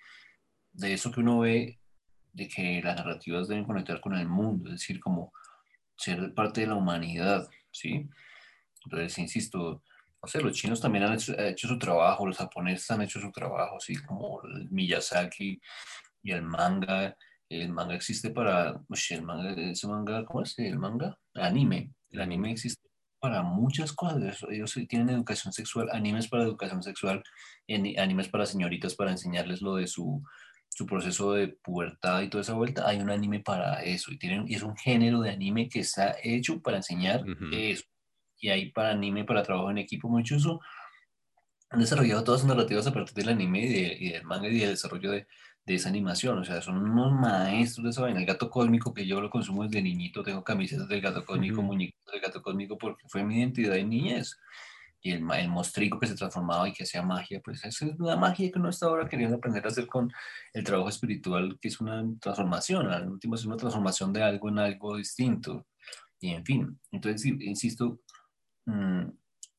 [0.82, 1.80] eso que uno ve,
[2.34, 5.34] de que las narrativas deben conectar con el mundo, es decir, como
[5.98, 8.10] ser parte de la humanidad, ¿sí?
[8.86, 9.84] Entonces, insisto,
[10.22, 13.78] no sé, los chinos también han hecho, su trabajo, los japoneses han hecho su trabajo,
[13.78, 15.62] así como el Miyazaki
[16.24, 17.16] y el manga.
[17.50, 20.58] El manga existe para, el manga, ese manga, ¿cómo es?
[20.60, 21.94] El manga, anime.
[22.12, 22.88] El anime existe
[23.20, 24.44] para muchas cosas.
[24.50, 27.24] Ellos tienen educación sexual, animes para educación sexual,
[27.98, 30.22] animes para señoritas para enseñarles lo de su,
[30.80, 32.88] su proceso de pubertad y toda esa vuelta.
[32.88, 36.16] Hay un anime para eso y, tienen, y es un género de anime que está
[36.24, 37.84] hecho para enseñar eso.
[38.40, 40.48] Y hay para anime, para trabajo en equipo, muchos
[41.70, 44.70] han desarrollado todas sus narrativas a partir del anime y, y del manga y del
[44.70, 45.28] desarrollo de,
[45.66, 48.22] de esa animación, o sea, son unos maestros de esa vaina.
[48.22, 52.00] El gato cósmico, que yo lo consumo desde niñito, tengo camisetas del gato cósmico, muñecos
[52.10, 54.40] del gato cósmico, porque fue mi identidad de niñez.
[55.02, 58.18] Y el, el mostrico que se transformaba y que hacía magia, pues esa es la
[58.18, 60.12] magia que uno está ahora queriendo aprender a hacer con
[60.54, 64.60] el trabajo espiritual, que es una transformación, al último es una transformación de algo en
[64.60, 65.66] algo distinto.
[66.20, 68.02] Y en fin, entonces, insisto,
[68.66, 69.06] mm,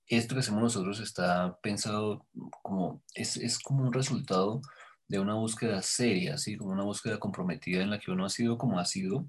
[0.07, 2.26] esto que hacemos nosotros está pensado
[2.62, 4.61] como, es, es como un resultado
[5.09, 8.59] de una búsqueda seria, así como una búsqueda comprometida en la que uno ha sido
[8.59, 9.26] como ha sido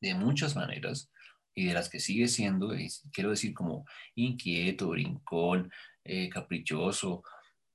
[0.00, 1.10] de muchas maneras
[1.54, 2.72] y de las que sigue siendo,
[3.12, 3.84] quiero decir, como
[4.14, 5.70] inquieto, brincón,
[6.04, 7.22] eh, caprichoso,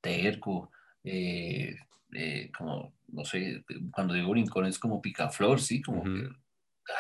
[0.01, 0.71] terco,
[1.03, 1.75] eh,
[2.13, 5.81] eh, como, no sé, cuando digo brincón es como picaflor, ¿sí?
[5.81, 6.29] Como que,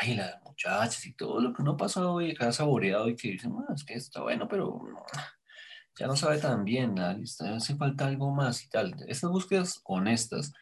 [0.01, 3.15] ay, las muchachas y todo lo que uno ha pasado y que ha saboreado y
[3.15, 4.81] que dicen, bueno, es que está bueno, pero
[5.97, 8.95] ya no sabe tan bien, hace falta algo más y tal.
[9.07, 10.53] Estas búsquedas honestas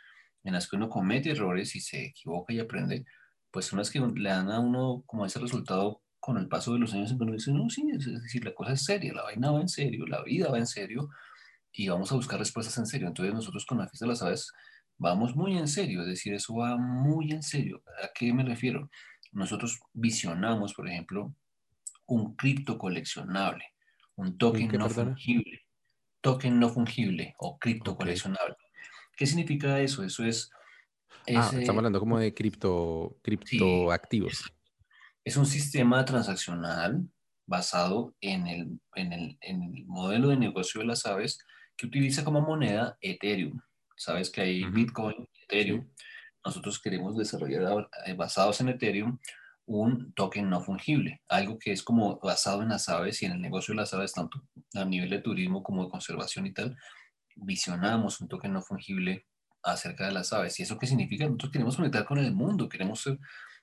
[0.43, 3.05] en las que uno comete errores y se equivoca y aprende,
[3.51, 6.79] pues son las que le dan a uno como ese resultado con el paso de
[6.79, 9.21] los años en que uno dice, no, sí, es decir, la cosa es seria, la
[9.21, 11.09] vaina va en serio, la vida va en serio
[11.71, 13.07] y vamos a buscar respuestas en serio.
[13.07, 14.51] Entonces nosotros con la fiesta de las aves
[14.97, 17.83] vamos muy en serio, es decir, eso va muy en serio.
[18.03, 18.89] ¿A qué me refiero?
[19.33, 21.31] Nosotros visionamos, por ejemplo,
[22.07, 23.65] un cripto coleccionable
[24.15, 25.61] un token no fungible.
[26.21, 28.55] Token no fungible o cripto coleccionable.
[29.15, 30.03] ¿Qué significa eso?
[30.03, 30.49] Eso es...
[31.27, 34.51] ah, estamos hablando como de cripto, cripto activos.
[35.25, 37.05] Es, un sistema transaccional
[37.45, 41.39] basado en el, en el, en el modelo de negocio de las aves
[41.75, 43.59] que utiliza como moneda Ethereum.
[43.97, 45.89] Sabes que hay Bitcoin, Ethereum.
[46.45, 49.19] Nosotros queremos desarrollar eh, basados en Ethereum
[49.67, 53.41] un token no fungible, algo que es como basado en las aves y en el
[53.41, 54.43] negocio de las aves, tanto
[54.75, 56.77] a nivel de turismo como de conservación y tal,
[57.35, 59.25] visionamos un token no fungible
[59.63, 60.59] acerca de las aves.
[60.59, 61.25] ¿Y eso qué significa?
[61.25, 63.17] Nosotros queremos conectar con el mundo, queremos ser,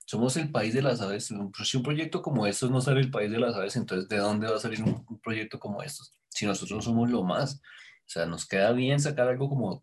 [0.07, 1.26] somos el país de las aves.
[1.26, 4.48] Si un proyecto como estos no sale el país de las aves, entonces ¿de dónde
[4.48, 6.14] va a salir un, proyecto como estos?
[6.28, 7.55] Si nosotros somos lo más.
[7.55, 9.82] O sea, nos queda bien sacar algo como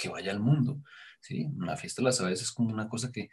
[0.00, 0.80] que vaya al mundo.
[1.20, 1.46] ¿sí?
[1.56, 3.28] Una fiesta de las aves es como una cosa que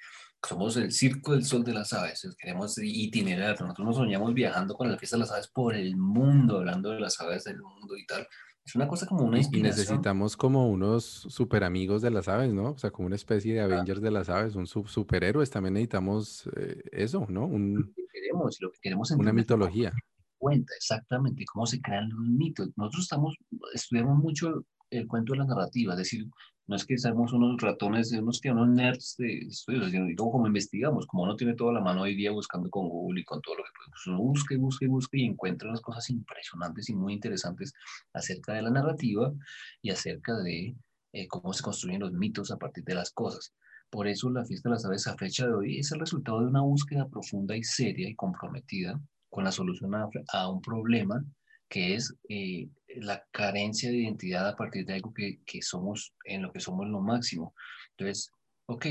[0.47, 4.89] somos el circo del sol de las aves, queremos itinerar, nosotros nos soñamos viajando con
[4.89, 8.05] la fiesta de las aves por el mundo, hablando de las aves del mundo y
[8.05, 8.27] tal.
[8.67, 9.77] Es una cosa como una inspiración.
[9.77, 12.71] Y necesitamos como unos super amigos de las aves, ¿no?
[12.71, 15.49] O sea, como una especie de Avengers de las aves, un superhéroes.
[15.49, 17.45] También necesitamos eh, eso, ¿no?
[17.45, 19.93] Un, lo que queremos, lo que queremos una mitología.
[20.37, 22.69] Cuenta exactamente cómo se crean los mitos.
[22.75, 23.37] Nosotros estamos,
[23.73, 26.25] estudiamos mucho el cuento de la narrativa, es decir,
[26.67, 31.07] no es que seamos unos ratones, unos que unos nerds de estudios, sino como investigamos,
[31.07, 33.63] como uno tiene toda la mano hoy día buscando con Google y con todo lo
[33.63, 37.73] que puede, pues uno busca y busca y encuentra unas cosas impresionantes y muy interesantes
[38.13, 39.33] acerca de la narrativa
[39.81, 40.75] y acerca de
[41.13, 43.53] eh, cómo se construyen los mitos a partir de las cosas.
[43.89, 46.47] Por eso la fiesta de las aves a fecha de hoy es el resultado de
[46.47, 48.99] una búsqueda profunda y seria y comprometida
[49.29, 51.23] con la solución a, a un problema
[51.69, 56.41] que es eh, la carencia de identidad a partir de algo que, que, somos, en
[56.41, 57.53] lo que somos lo máximo.
[57.91, 58.31] Entonces,
[58.65, 58.85] ok,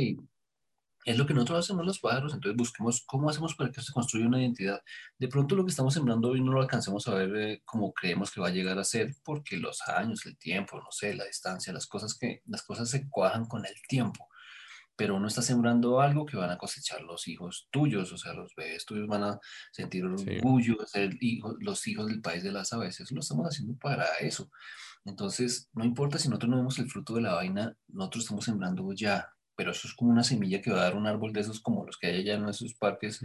[1.07, 4.27] es lo que nosotros hacemos los pájaros, entonces busquemos cómo hacemos para que se construya
[4.27, 4.83] una identidad.
[5.19, 8.33] De pronto lo que estamos sembrando hoy no lo alcancemos a ver eh, como creemos
[8.33, 11.73] que va a llegar a ser, porque los años, el tiempo, no sé, la distancia,
[11.73, 14.29] las cosas, que, las cosas se cuajan con el tiempo
[14.97, 18.55] pero uno está sembrando algo que van a cosechar los hijos tuyos, o sea, los
[18.57, 19.39] bebés tuyos van a
[19.71, 21.11] sentir orgullo de ser
[21.61, 22.99] los hijos del país de las aves.
[23.01, 24.51] Eso lo estamos haciendo para eso.
[25.05, 28.91] Entonces, no importa si nosotros no vemos el fruto de la vaina, nosotros estamos sembrando
[28.95, 31.61] ya, pero eso es como una semilla que va a dar un árbol de esos
[31.61, 33.21] como los que hay allá en esos parques.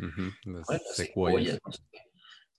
[0.94, 1.60] secuoyas,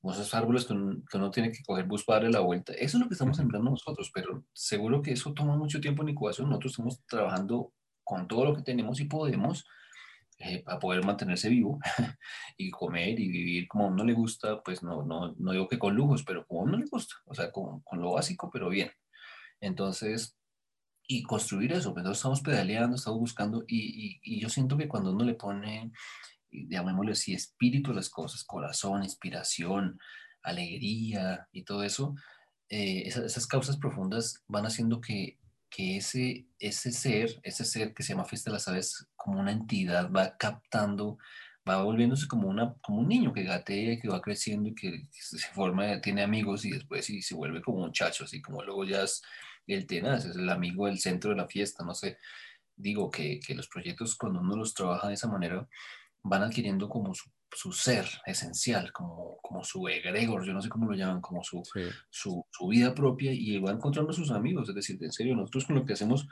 [0.01, 2.73] como esos árboles que uno, tiene que coger bus para darle la vuelta.
[2.73, 6.09] Eso es lo que estamos sembrando nosotros, pero seguro que eso toma mucho tiempo en
[6.09, 6.49] incubación.
[6.49, 7.73] Nosotros estamos trabajando
[8.05, 9.67] con todo lo que tenemos y podemos
[10.45, 11.79] eh, para poder mantenerse vivo
[12.57, 15.79] y comer y vivir como a uno le gusta, pues no, no, no digo que
[15.79, 18.69] con lujos, pero como a uno le gusta, o sea, con, con lo básico, pero
[18.69, 18.91] bien.
[19.61, 20.37] Entonces,
[21.07, 25.25] y construir eso, pues estamos pedaleando, estamos buscando y, y, yo siento que cuando uno
[25.25, 25.93] le pone,
[26.51, 29.99] llamémosle así, espíritu a las cosas, corazón, inspiración,
[30.43, 32.15] alegría y todo eso,
[32.69, 35.39] eh, esas, esas causas profundas van haciendo que
[35.75, 39.53] que ese, ese ser, ese ser que se llama Fiesta de las Aves, como una
[39.53, 41.17] entidad, va captando,
[41.67, 45.39] va volviéndose como, una, como un niño que gatea, que va creciendo y que, se
[45.55, 49.03] forma, tiene amigos y después y se vuelve como un chacho, así como luego ya
[49.03, 49.23] es
[49.67, 52.19] el tenaz, es el amigo del centro de la fiesta, no sé.
[52.77, 55.67] Digo que, que los proyectos cuando uno los trabaja de esa manera
[56.23, 60.91] van adquiriendo como su su ser esencial, como, como su egregor, yo no sé cómo
[60.91, 61.63] lo llaman, como su,
[62.11, 64.69] su, su, vida propia y va encontrando a sus amigos.
[64.69, 66.27] Es decir, en serio, nosotros con lo que hacemos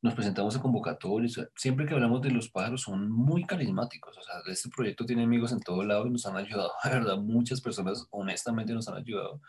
[0.00, 1.40] nos presentamos a convocatorios.
[1.56, 4.16] Siempre que hablamos de los pájaros son muy carismáticos.
[4.16, 6.72] O sea, este proyecto tiene amigos en todo lado y nos han ayudado.
[6.84, 9.40] La verdad, muchas personas honestamente nos han ayudado.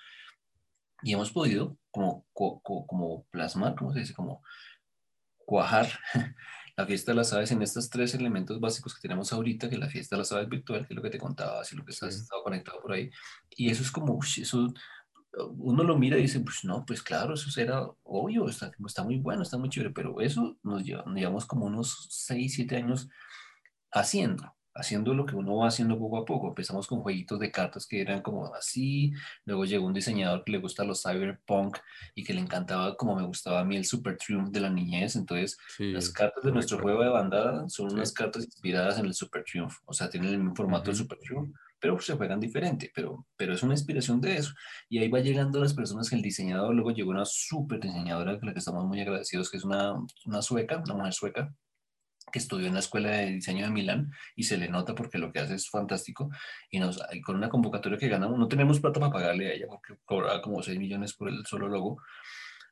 [1.02, 4.14] Y hemos podido como, como plasmar, ¿cómo se dice?
[4.14, 4.42] Como
[5.46, 5.88] cuajar
[6.80, 9.90] la fiesta de las aves en estos tres elementos básicos que tenemos ahorita, que la
[9.90, 12.16] fiesta de las aves virtual, que es lo que te contaba, así lo que estás
[12.16, 13.12] estado conectado por ahí.
[13.50, 14.74] Y eso es como, eso,
[15.58, 19.18] uno lo mira y dice, pues no, pues claro, eso será obvio, está, está muy
[19.18, 23.10] bueno, está muy chévere, pero eso nos lleva, llevamos como unos 6, 7 años
[23.92, 26.50] haciendo haciendo lo que uno va haciendo poco a poco.
[26.50, 29.12] Empezamos con jueguitos de cartas que eran como así,
[29.46, 31.78] luego llegó un diseñador que le gusta los cyberpunk
[32.16, 35.16] y que le encantaba como me gustaba a mí el Super Triumph de la niñez,
[35.16, 39.44] entonces las cartas de nuestro juego de bandada son unas cartas inspiradas en el Super
[39.44, 43.26] Triumph, o sea, tienen el mismo formato del Super Triumph, pero se juegan diferente, pero,
[43.38, 44.54] pero es una inspiración de eso.
[44.90, 48.48] Y ahí va llegando las personas que el diseñador, luego llegó una super diseñadora con
[48.48, 49.94] la que estamos muy agradecidos, que es una,
[50.26, 51.54] una sueca, una mujer sueca,
[52.32, 55.32] que estudió en la Escuela de Diseño de Milán y se le nota porque lo
[55.32, 56.30] que hace es fantástico
[56.70, 59.96] y, nos, con una convocatoria que ganamos, no tenemos plata para pagarle a ella porque
[60.06, 62.02] cobraba como 6 millones por el solo logo,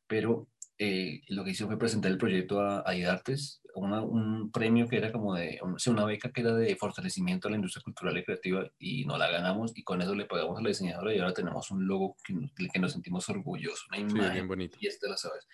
[0.08, 0.48] pero
[0.78, 5.12] eh, lo que hizo fue presentar el proyecto a, a IDARTES, un premio que era
[5.12, 9.06] como de, una beca que era de fortalecimiento a la industria cultural y creativa y
[9.06, 11.86] no la ganamos y con eso le pagamos a la diseñadora y ahora tenemos un
[11.86, 12.34] logo que,
[12.72, 14.78] que nos sentimos orgullosos, una imagen bien bonito.
[14.82, 15.48] y este la sabes.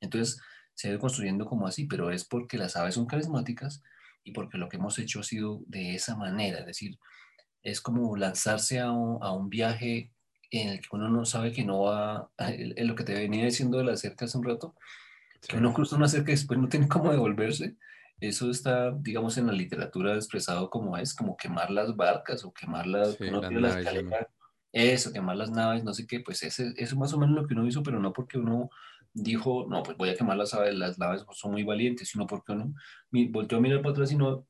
[0.00, 0.40] Entonces,
[0.80, 3.82] se ha ido construyendo como así, pero es porque las aves son carismáticas
[4.24, 6.98] y porque lo que hemos hecho ha sido de esa manera, es decir,
[7.62, 10.10] es como lanzarse a un, viaje
[10.50, 13.76] en el que uno no sabe que no va, en lo que te venía diciendo
[13.76, 14.74] de la cerca hace un rato,
[15.46, 17.76] que uno cruza una cerca y después no tiene cómo devolverse.
[18.18, 22.86] Eso está, digamos, en la literatura expresado como es, como quemar las barcas o quemar
[22.86, 23.18] las,
[24.72, 27.46] eso, quemar las naves, no sé qué, pues ese, eso es más o menos lo
[27.46, 28.70] que uno hizo, pero no porque uno
[29.12, 32.52] dijo, no, pues voy a quemar las naves, las naves son muy valientes, sino porque
[32.52, 32.74] uno
[33.30, 34.46] volteó a mirar para atrás y no,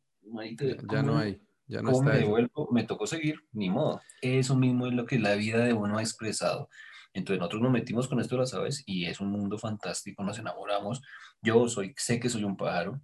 [0.91, 1.41] ya no hay.
[1.67, 2.69] Ya no me devuelvo?
[2.73, 4.01] Me tocó seguir, ni modo.
[4.23, 6.69] Eso mismo es lo que la vida de uno ha expresado.
[7.13, 10.39] Entonces nosotros nos metimos con esto de las aves y es un mundo fantástico, nos
[10.39, 11.01] enamoramos.
[11.43, 13.01] Yo soy, sé que soy un pájaro,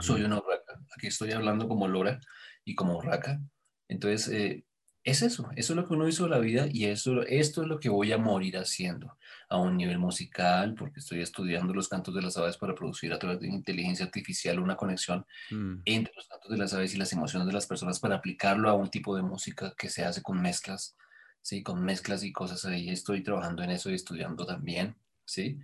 [0.00, 0.80] soy una urraca.
[0.96, 2.20] Aquí estoy hablando como lora
[2.64, 3.40] y como urraca.
[3.88, 4.64] Entonces, eh,
[5.06, 7.68] es eso, eso es lo que uno hizo de la vida y eso, esto es
[7.68, 9.16] lo que voy a morir haciendo
[9.48, 13.18] a un nivel musical, porque estoy estudiando los cantos de las aves para producir a
[13.20, 15.82] través de inteligencia artificial una conexión mm.
[15.84, 18.74] entre los cantos de las aves y las emociones de las personas para aplicarlo a
[18.74, 20.96] un tipo de música que se hace con mezclas,
[21.40, 21.62] ¿sí?
[21.62, 22.90] Con mezclas y cosas ahí.
[22.90, 25.60] Estoy trabajando en eso y estudiando también, ¿sí?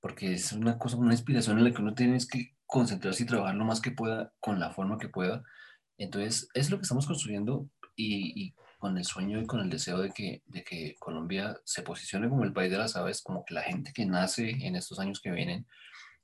[0.00, 3.54] Porque es una cosa, una inspiración en la que uno tiene que concentrarse y trabajar
[3.54, 5.42] lo más que pueda con la forma que pueda.
[5.96, 9.98] Entonces, es lo que estamos construyendo y, y con el sueño y con el deseo
[9.98, 13.54] de que, de que Colombia se posicione como el país de las aves, como que
[13.54, 15.68] la gente que nace en estos años que vienen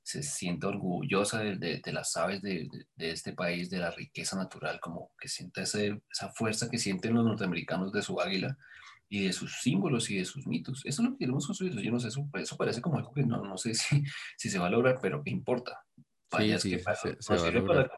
[0.03, 4.81] se sienta orgullosa de, de, las aves de, de, este país, de la riqueza natural,
[4.81, 8.57] como que sienta ese, esa fuerza que sienten los norteamericanos de su águila
[9.07, 10.81] y de sus símbolos y de sus mitos.
[10.83, 11.79] Eso es lo que queremos construir.
[11.79, 14.03] Yo no sé, eso, eso parece como algo que no, no sé si,
[14.35, 15.79] si se va a lograr, pero ¿qué importa?
[16.37, 17.91] sí, sí, se, se va a lograr.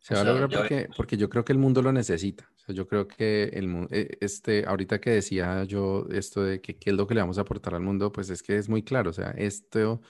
[0.00, 2.50] Se va a lograr porque, porque yo creo que el mundo lo necesita.
[2.68, 6.96] Yo creo que el eh, este, ahorita que decía yo esto de que qué es
[6.96, 9.10] lo que le vamos a aportar al mundo, pues es que es muy claro.
[9.10, 10.00] O sea, esto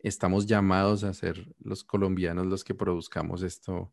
[0.00, 3.92] estamos llamados a ser los colombianos los que produzcamos esto.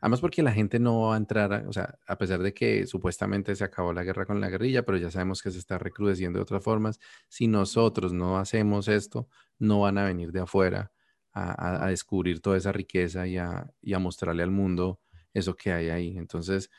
[0.00, 3.56] Además porque la gente no va a entrar, o sea, a pesar de que supuestamente
[3.56, 6.44] se acabó la guerra con la guerrilla, pero ya sabemos que se está recrudeciendo de
[6.44, 7.00] otras formas.
[7.28, 9.28] Si nosotros no hacemos esto,
[9.58, 10.92] no van a venir de afuera
[11.32, 15.00] a, descubrir toda esa riqueza y a, mostrarle al mundo
[15.34, 16.18] eso que hay ahí.
[16.18, 16.70] Entonces,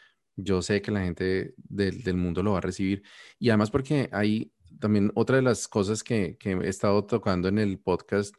[0.43, 3.03] yo sé que la gente del mundo lo va a recibir.
[3.39, 7.79] Y además porque hay también otra de las cosas que, he estado tocando en el
[7.79, 8.35] podcast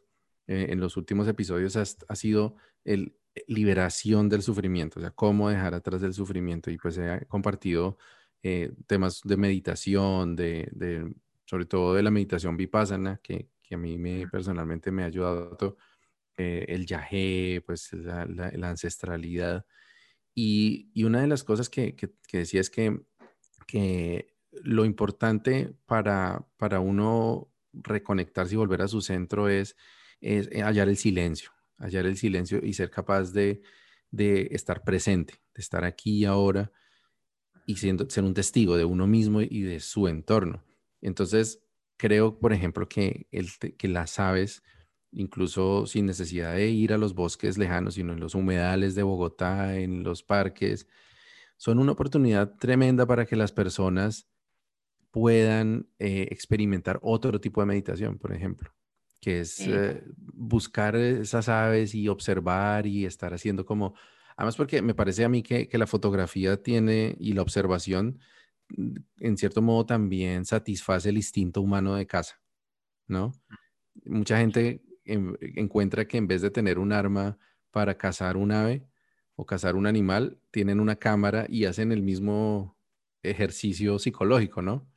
[0.47, 3.15] eh, en los últimos episodios ha, sido el
[3.47, 6.69] liberación del sufrimiento, o sea, cómo dejar atrás del sufrimiento.
[6.69, 7.97] Y pues he compartido
[8.43, 11.13] eh, temas de meditación, de,
[11.45, 15.77] sobre todo de la meditación vipassana, que, que a mí me, personalmente me ha ayudado
[16.37, 18.23] eh, el yagé, pues la,
[18.69, 19.65] ancestralidad.
[20.43, 21.95] Y, una de las cosas que,
[22.33, 22.99] decía es que,
[24.63, 29.77] lo importante para, para uno reconectarse y volver a su centro es,
[30.19, 33.61] es eh, hallar el silencio, hallar el silencio y ser capaz de,
[34.51, 36.71] estar presente, de estar aquí y ahora
[37.67, 40.65] y siendo, ser un testigo de uno mismo y de su entorno.
[41.01, 41.63] Entonces,
[41.97, 44.63] creo, por ejemplo, que, el, que las aves
[45.11, 49.77] incluso sin necesidad de ir a los bosques lejanos, sino en los humedales de Bogotá,
[49.77, 50.87] en los parques,
[51.57, 54.27] son una oportunidad tremenda para que las personas
[55.11, 58.73] puedan eh, experimentar otro tipo de meditación, por ejemplo,
[59.19, 63.93] que es eh, buscar esas aves y observar y estar haciendo como,
[64.37, 68.19] además porque me parece a mí que, que la fotografía tiene y la observación,
[68.69, 72.41] mm, en cierto modo, también satisface el instinto humano de casa,
[73.07, 73.33] ¿no?
[74.05, 77.37] Mucha gente encuentra que en vez de tener un arma
[77.71, 78.85] para cazar un ave
[79.35, 82.77] o cazar un animal, tienen una cámara y hacen el mismo
[83.23, 84.87] ejercicio psicológico, ¿no?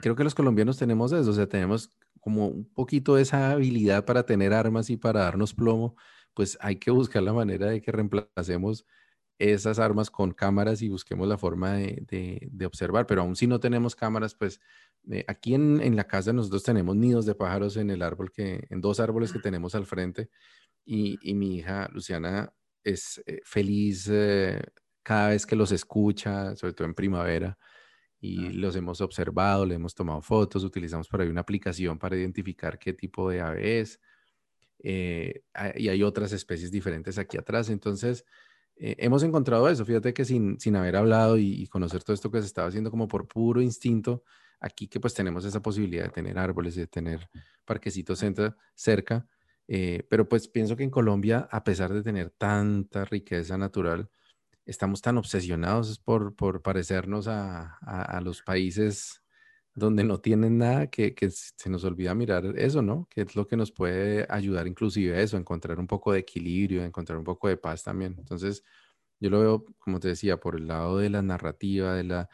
[0.00, 1.90] Creo que los colombianos tenemos eso, o sea, tenemos
[2.20, 5.96] como un poquito de esa habilidad para tener armas y para darnos plomo,
[6.34, 8.86] pues hay que buscar la manera de que reemplacemos
[9.38, 13.58] esas armas con cámaras y busquemos la forma de, de observar, pero aún si no
[13.58, 14.60] tenemos cámaras, pues
[15.10, 18.80] eh, aquí en, la casa nosotros tenemos nidos de pájaros en el árbol que, en
[18.80, 20.30] dos árboles que tenemos al frente
[20.84, 22.52] y, mi hija Luciana
[22.84, 24.62] es eh, feliz eh,
[25.02, 27.58] cada vez que los escucha, sobre todo en primavera,
[28.20, 32.78] y los hemos observado, le hemos tomado fotos, utilizamos por ahí una aplicación para identificar
[32.78, 34.00] qué tipo de ave es,
[34.78, 38.24] y hay otras especies diferentes aquí atrás, entonces
[38.76, 42.40] hemos encontrado eso, fíjate que sin, sin haber hablado y, y, conocer todo esto que
[42.40, 44.22] se estaba haciendo como por puro instinto,
[44.62, 47.28] Aquí que pues tenemos esa posibilidad de tener árboles, de tener
[47.64, 48.24] parquecitos
[48.74, 49.26] cerca,
[49.68, 54.08] eh, pero pues pienso que en Colombia, a pesar de tener tanta riqueza natural,
[54.64, 59.22] estamos tan obsesionados por, por parecernos a, a, los países
[59.74, 63.08] donde no tienen nada que, que, se nos olvida mirar eso, ¿no?
[63.10, 66.20] Que es lo que nos puede ayudar inclusive a eso, a encontrar un poco de
[66.20, 68.14] equilibrio, a encontrar un poco de paz también.
[68.18, 68.62] Entonces,
[69.20, 72.28] yo lo veo, como te decía, por el lado de la narrativa, de la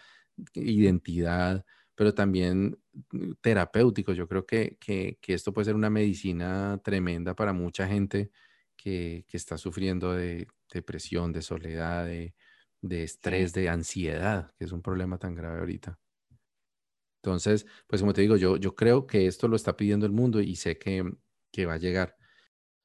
[0.55, 1.65] identidad,
[1.99, 2.79] pero también
[3.11, 4.17] mm, terapéuticos.
[4.17, 8.31] Yo creo que, que, esto puede ser una medicina tremenda para mucha gente
[8.77, 12.37] que, que está sufriendo de depresión, de soledad, de,
[12.83, 15.99] de estrés, de ansiedad, que es un problema tan grave ahorita.
[17.21, 20.41] Entonces, pues como te digo, yo, yo creo que esto lo está pidiendo el mundo
[20.41, 21.03] y sé que,
[21.51, 22.17] que va a llegar.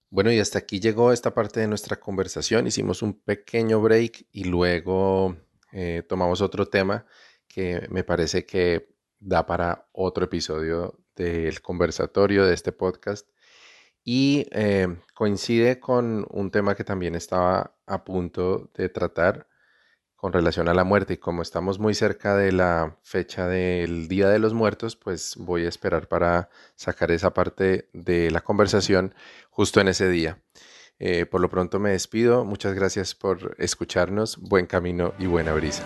[0.09, 2.65] Bueno, y hasta aquí llegó esta parte de nuestra conversación.
[2.65, 5.37] Hicimos un pequeño break y luego
[5.71, 7.05] eh, tomamos otro tema
[7.47, 8.92] que me parece que
[9.23, 13.27] da para otro episodio del conversatorio de este podcast
[14.03, 19.47] y eh, coincide con un tema que también estaba a punto de tratar
[20.15, 24.29] con relación a la muerte y como estamos muy cerca de la fecha del Día
[24.29, 29.13] de los Muertos, pues voy a esperar para sacar esa parte de la conversación
[29.49, 30.41] justo en ese día.
[30.99, 35.83] Eh, por lo pronto me despido, muchas gracias por escucharnos, buen camino y buena brisa.